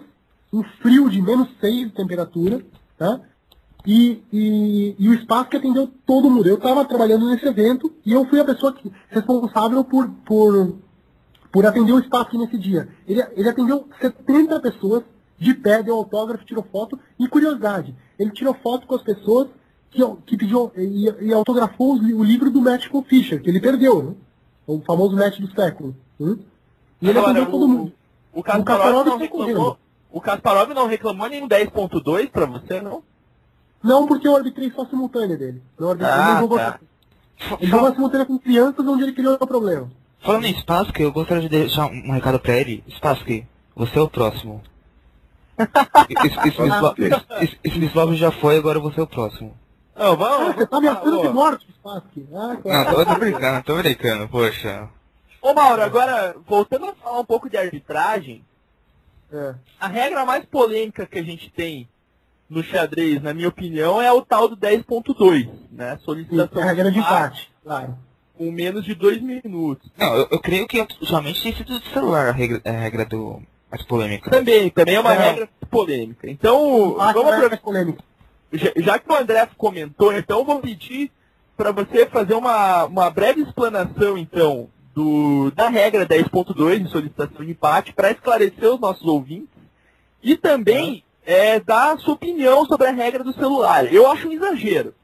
[0.52, 2.62] um frio de menos 6 de temperatura,
[2.98, 3.20] tá?
[3.86, 6.48] E, e, e o Spark atendeu todo mundo.
[6.48, 10.76] Eu estava trabalhando nesse evento e eu fui a pessoa que, responsável por, por,
[11.50, 12.88] por atender o Spark nesse dia.
[13.08, 15.02] Ele, ele atendeu 70 pessoas
[15.36, 16.98] de pé, deu autógrafo, tirou foto.
[17.18, 19.48] E curiosidade, ele tirou foto com as pessoas
[19.90, 24.14] que, que pediu e, e autografou o livro do Matthew Fischer, que ele perdeu, né?
[24.66, 25.96] o famoso match do século.
[26.20, 26.36] Né?
[27.00, 27.92] E ele Agora, todo mundo.
[28.32, 29.76] O Kasparov, não reclamou,
[30.12, 33.02] o Kasparov não reclamou nenhum 10.2 para você, não?
[33.82, 35.62] Não, porque eu arbitrei só simultânea dele.
[35.78, 36.78] Não arbitrei, ah, jogou, tá.
[37.58, 39.90] Ele jogou simultânea com crianças onde ele criou o problema.
[40.20, 42.84] Falando em Spassky, eu gostaria de deixar um recado pra ele.
[42.88, 43.44] Spassky,
[43.74, 44.62] você é o próximo.
[47.64, 49.56] Smith já foi, agora você é o próximo.
[49.96, 52.28] Não, vamos, ah, você tá ameaçando de morte, Spassky.
[52.32, 54.88] Ah, Não, tô, tô brincando, tô brincando, poxa.
[55.40, 58.44] Ô Mauro, agora, voltando a falar um pouco de arbitragem,
[59.32, 59.54] é.
[59.80, 61.88] a regra mais polêmica que a gente tem
[62.48, 65.98] no xadrez, na minha opinião, é o tal do 10.2, né?
[66.04, 67.98] Solicitação Sim, a regra de empate, claro.
[68.36, 69.90] Com menos de dois minutos.
[69.96, 73.42] Não, eu, eu creio que somente tem sido do celular a regra, a regra do
[73.70, 74.30] mais polêmica.
[74.30, 75.18] Também, também é uma é.
[75.18, 76.30] regra polêmica.
[76.30, 78.04] Então, vamos aproveitar.
[78.76, 81.10] Já, que o André comentou, então vou pedir
[81.56, 87.52] para você fazer uma, uma breve explanação, então, do, da regra 10.2 de solicitação de
[87.52, 89.48] empate para esclarecer os nossos ouvintes
[90.22, 93.92] e também é, dar a sua opinião sobre a regra do celular.
[93.92, 94.94] Eu acho um exagero.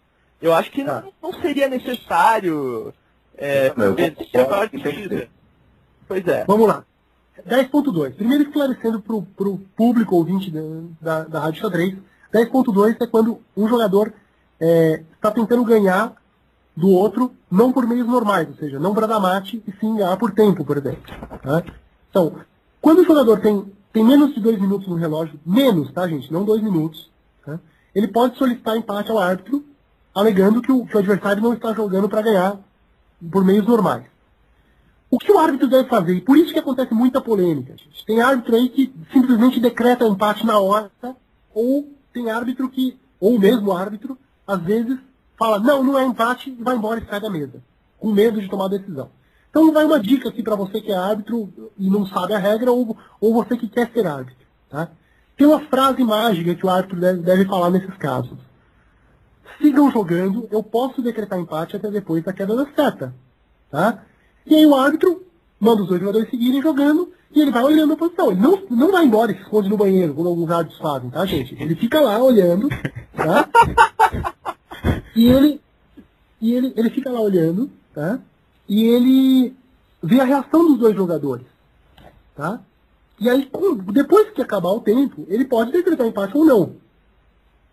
[0.41, 2.93] Eu acho que não, não seria necessário.
[3.36, 3.97] É, não, eu,
[6.07, 6.45] pois é.
[6.47, 6.84] Vamos lá.
[7.47, 8.14] 10.2.
[8.14, 10.61] Primeiro esclarecendo para o público ouvinte da,
[11.01, 11.95] da, da Rádio Xadrez
[12.32, 14.12] 10.2 é quando um jogador
[14.61, 16.14] é, está tentando ganhar
[16.79, 20.16] do outro, não por meios normais, ou seja, não para dar mate, e sim ganhar
[20.16, 21.03] por tempo, por exemplo.
[21.43, 21.64] Tá?
[22.09, 22.37] Então,
[22.81, 26.33] quando o jogador tem, tem menos de dois minutos no relógio, menos, tá, gente?
[26.33, 27.11] Não dois minutos,
[27.45, 27.59] tá?
[27.93, 29.64] ele pode solicitar empate ao árbitro,
[30.14, 32.61] alegando que o, que o adversário não está jogando para ganhar
[33.29, 34.05] por meios normais.
[35.11, 36.14] O que o árbitro deve fazer?
[36.14, 37.72] E por isso que acontece muita polêmica.
[37.72, 38.07] Gente.
[38.07, 40.93] Tem árbitro aí que simplesmente decreta empate na hora,
[41.53, 44.16] ou tem árbitro que, ou o mesmo árbitro,
[44.47, 44.99] às vezes
[45.39, 47.62] fala, não, não é empate e vai embora e sai da mesa,
[47.99, 49.11] com medo de tomar a decisão.
[49.49, 52.70] Então vai uma dica aqui para você que é árbitro e não sabe a regra,
[52.72, 54.47] ou, ou você que quer ser árbitro.
[54.68, 54.89] Tá?
[55.36, 58.36] Tem uma frase mágica que o árbitro deve, deve falar nesses casos.
[59.61, 63.14] sigam jogando, eu posso decretar empate até depois da queda da seta.
[63.70, 64.03] Tá?
[64.45, 65.24] E aí o árbitro
[65.61, 68.30] manda os dois jogadores seguirem jogando e ele vai olhando a posição.
[68.30, 71.24] Ele não, não vai embora e se esconde no banheiro, como alguns árbitros fazem, tá,
[71.24, 71.55] gente?
[71.61, 72.68] Ele fica lá olhando,
[73.16, 73.49] tá?
[75.18, 75.60] E ele,
[76.40, 78.20] e ele, ele fica lá olhando, tá?
[78.68, 79.52] E ele
[80.00, 81.44] vê a reação dos dois jogadores,
[82.36, 82.60] tá?
[83.18, 83.50] E aí,
[83.92, 86.76] depois que acabar o tempo, ele pode decretar empate ou não,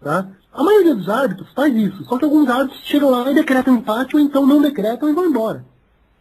[0.02, 0.28] tá?
[0.52, 4.16] A maioria dos árbitros faz isso, só que alguns árbitros chegam lá e decretam empate
[4.16, 5.64] ou então não decretam e vão embora,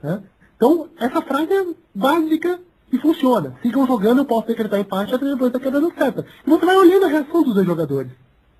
[0.03, 0.21] tá?
[0.57, 2.61] Então, essa frase é básica
[2.93, 3.57] e funciona.
[3.63, 6.27] Sigam jogando, eu posso decretar empate até depois da queda da seta.
[6.47, 8.13] E você vai olhando a reação dos dois jogadores,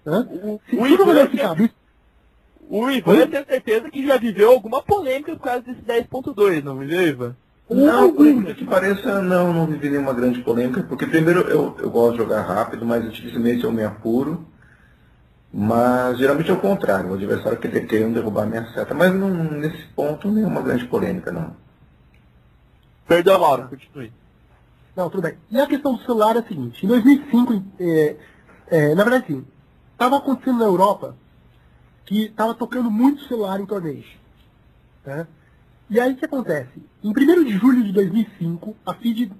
[0.03, 0.21] tá?
[0.21, 1.55] O, Se, o se o jogador ficar
[2.81, 6.79] o Ivan eu tenho certeza que já viveu alguma polêmica por causa desse 10.2, não
[6.79, 7.37] viveu, Ivan?
[7.71, 11.91] Não, por incrível que pareça, não, não vivi nenhuma grande polêmica, porque primeiro eu, eu
[11.91, 14.45] gosto de jogar rápido, mas dificilmente eu me apuro.
[15.57, 18.93] Mas geralmente é o contrário, o adversário quer- querendo derrubar minha seta.
[18.93, 21.55] Mas não, nesse ponto nenhuma grande polêmica, não.
[23.07, 24.13] Perdão, Mauro, continue.
[24.97, 25.35] Não, tudo bem.
[25.51, 26.85] E a questão do celular é a seguinte.
[26.85, 28.17] Em 2005, é,
[28.67, 29.45] é, na verdade, sim,
[29.93, 31.15] estava acontecendo na Europa
[32.05, 34.07] que estava tocando muito celular em torneios.
[35.05, 35.27] né?
[35.89, 36.83] E aí o que acontece?
[37.03, 39.33] Em 1 de julho de 2005, a FIDE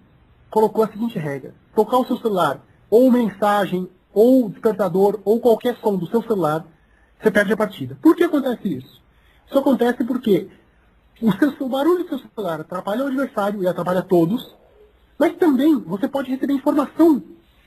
[0.51, 1.55] colocou a seguinte regra.
[1.75, 2.61] Tocar o seu celular,
[2.91, 6.65] ou mensagem, ou despertador, ou qualquer som do seu celular,
[7.21, 7.99] você perde a partida.
[8.01, 9.03] Por que acontece isso?
[9.47, 10.49] Isso acontece porque
[11.21, 14.55] o, seu, o barulho do seu celular atrapalha o adversário e atrapalha todos,
[15.19, 17.23] mas também você pode receber informação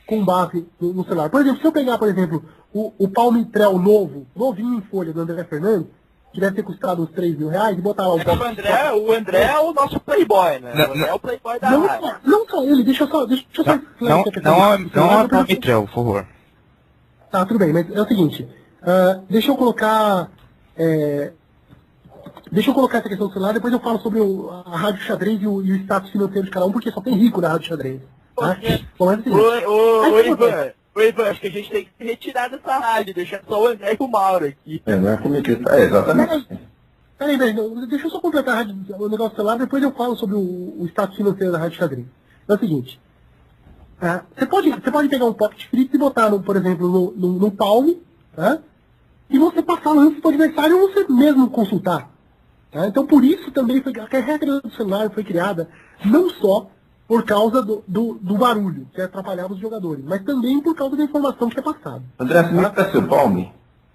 [0.05, 1.29] com base no, no celular.
[1.29, 2.43] Por exemplo, se eu pegar, por exemplo,
[2.73, 5.87] o, o Palm Trail novo, novinho em folha do André Fernandes,
[6.33, 8.93] que deve ter custado uns 3 mil reais, e botar lá o É o André,
[8.93, 10.73] o André é o nosso playboy, né?
[10.75, 12.07] Não, o André é o playboy da Não rádio.
[12.07, 13.25] só, não só ele, deixa eu só.
[13.25, 16.27] Deixa, deixa eu só Não, não, não, do não depois eu- Palmitrel, por favor.
[17.31, 18.47] Tá, tudo bem, mas é o seguinte.
[18.83, 20.29] ah, deixa eu colocar.
[20.77, 21.31] é,
[22.51, 25.41] deixa eu colocar essa questão do celular, depois eu falo sobre o- a rádio xadrez
[25.41, 27.67] e o, e o status financeiro de cada um, porque só tem rico na rádio
[27.69, 28.01] xadrez.
[28.35, 28.57] Tá?
[28.99, 31.39] Bom, mas é o seguinte, Ô, ô, Aí ô, o que Ivan, ô, Ivan, acho
[31.41, 34.07] que a gente tem que se retirar dessa rádio, deixar só o André e o
[34.07, 34.81] Mauro aqui.
[34.85, 36.47] É, não é comigo que tá, é, exatamente.
[37.17, 37.55] Peraí, peraí,
[37.87, 40.39] deixa eu só completar a rádio, o negócio do celular, depois eu falo sobre o,
[40.81, 42.05] o status financeiro da rádio xadrez.
[42.47, 42.99] É o seguinte.
[44.01, 47.11] ah, você, pode, você pode pegar um pocket fritz e botar, no, por exemplo, no,
[47.11, 47.93] no, no Palm,
[48.35, 48.59] tá?
[49.29, 52.09] e você passar antes do adversário ou você mesmo consultar.
[52.71, 52.87] tá?
[52.87, 55.69] Então, por isso também foi, a regra do celular foi criada
[56.05, 56.69] não só
[57.07, 61.03] por causa do, do, do barulho que atrapalhava os jogadores, mas também por causa da
[61.03, 62.03] informação que é passada.
[62.19, 63.53] André, você me dá seu palme?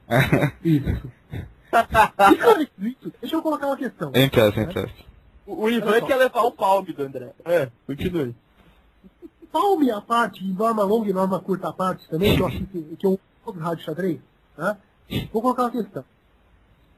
[0.65, 1.11] Isso.
[2.33, 4.13] Esclarecido isso, deixa eu colocar uma questão.
[4.15, 5.05] Empresto, eu empresto.
[5.47, 7.33] O, o Ivan quer levar o palme do André.
[7.45, 8.35] É, continue.
[9.51, 12.65] Palme a parte, e norma longa e norma curta a parte também, que eu acho
[12.67, 14.19] que, que eu uso rádio xadrez,
[14.57, 14.77] tá?
[15.33, 16.05] Vou colocar uma questão.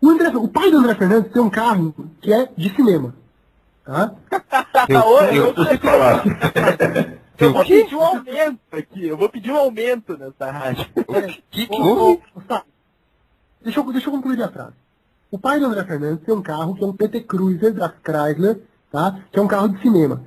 [0.00, 3.14] O, André, o pai do André Fernandes tem um carro que é de cinema.
[3.84, 4.14] Tá?
[4.88, 4.96] Eu,
[5.34, 6.24] eu, eu- falar.
[7.38, 10.86] Eu eu, vou pedir um aumento aqui, eu vou pedir um aumento nessa rádio.
[11.50, 11.66] Que, que,
[12.46, 12.62] tá.
[13.62, 14.74] deixa, eu, deixa eu concluir a frase.
[15.30, 18.60] O pai do André Fernandes tem um carro que é um PT Cruiser da Chrysler,
[18.90, 19.18] tá?
[19.32, 20.22] que é um carro de cinema.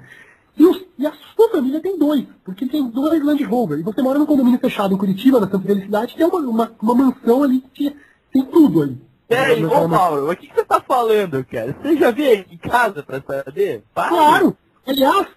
[0.57, 3.79] E, os- e a sua família tem dois, porque tem dois Land Rover.
[3.79, 6.95] E você mora num condomínio fechado em Curitiba, na Santa Felicidade, tem uma, uma, uma
[6.95, 7.95] mansão ali que
[8.33, 9.01] tem tudo ali.
[9.27, 11.75] Peraí, ô Mauro, o que, que você tá falando, cara?
[11.81, 13.83] Você já veio aqui em casa pra saber?
[13.93, 14.09] Para.
[14.09, 14.57] Claro!
[14.85, 15.27] Aliás,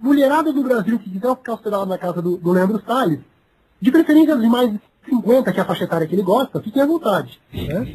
[0.00, 3.20] mulherada do Brasil que quiser ficar hospedada na casa do, do Leandro Salles,
[3.80, 6.80] de preferência de mais de 50, que é a faixa etária que ele gosta, fiquem
[6.82, 7.40] à vontade.
[7.52, 7.94] Né?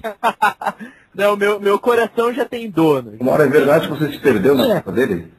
[1.15, 3.13] Não, meu, meu coração já tem dono.
[3.19, 4.81] Uma hora é verdade que você se perdeu na É.
[4.81, 5.33] casa dele?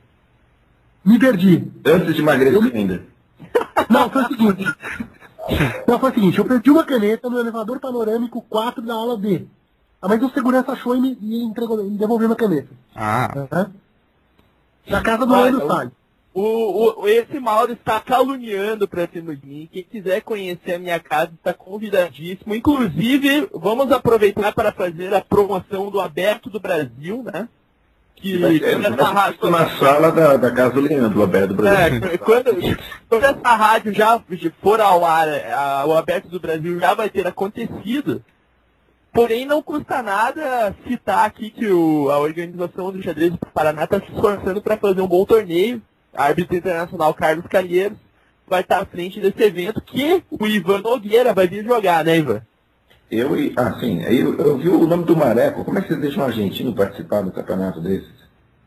[1.05, 1.71] Me perdi.
[1.87, 3.05] Antes de emagrecer ainda.
[3.89, 4.65] Não, foi o seguinte.
[5.87, 9.47] Não, foi o seguinte, eu perdi uma caneta no elevador panorâmico 4 da ala B.
[10.01, 12.69] Ah, mas o segurança achou e me, e entregou, me devolveu a caneta.
[12.95, 13.71] ah, Né?
[14.89, 15.93] Da casa do Olha, Leandro o- Salles.
[16.35, 19.69] O, o, esse Mauro está caluniando pra cima de mim.
[19.73, 22.55] Quem quiser conhecer a minha casa está convidadíssimo.
[22.55, 27.49] Inclusive, vamos aproveitar para fazer a promoção do Aberto do Brasil, né?
[28.21, 32.01] Que Vai quando essa rádio, na sala da, da casa do do Brasil.
[32.05, 32.51] é, quando,
[33.09, 34.21] quando essa rádio já
[34.61, 38.23] for ao ar, a- o Aberto do Brasil já vai ter acontecido.
[39.13, 43.99] Porém, não custa nada citar aqui que o- a organização do xadrez do Paraná está
[44.01, 45.81] se esforçando para fazer um bom torneio.
[46.15, 47.97] A árbitro internacional Carlos Calheiros
[48.47, 52.43] vai estar à frente desse evento que o Ivan Nogueira vai vir jogar, né, Ivan?
[53.11, 53.55] Eu e.
[53.57, 54.05] Ah, sim.
[54.05, 55.65] Aí eu, eu vi o nome do Mareco.
[55.65, 58.19] Como é que vocês deixam um argentino participar do campeonato desses?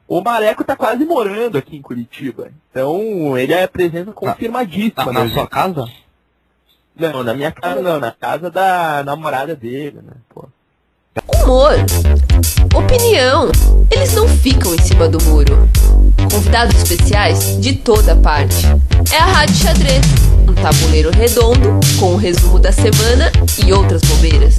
[0.07, 2.51] O Mareco tá quase morando aqui em Curitiba.
[2.69, 5.05] Então, ele é presença confirmadíssima.
[5.05, 5.85] na, né, na sua casa?
[6.95, 10.13] Não, na minha casa não, na casa da namorada dele, né?
[10.29, 10.49] Pô.
[11.43, 11.75] Humor,
[12.73, 13.51] opinião,
[13.91, 15.69] eles não ficam em cima do muro.
[16.31, 18.65] Convidados especiais de toda parte.
[19.11, 20.05] É a Rádio Xadrez,
[20.47, 23.29] um tabuleiro redondo com o resumo da semana
[23.65, 24.55] e outras bobeiras.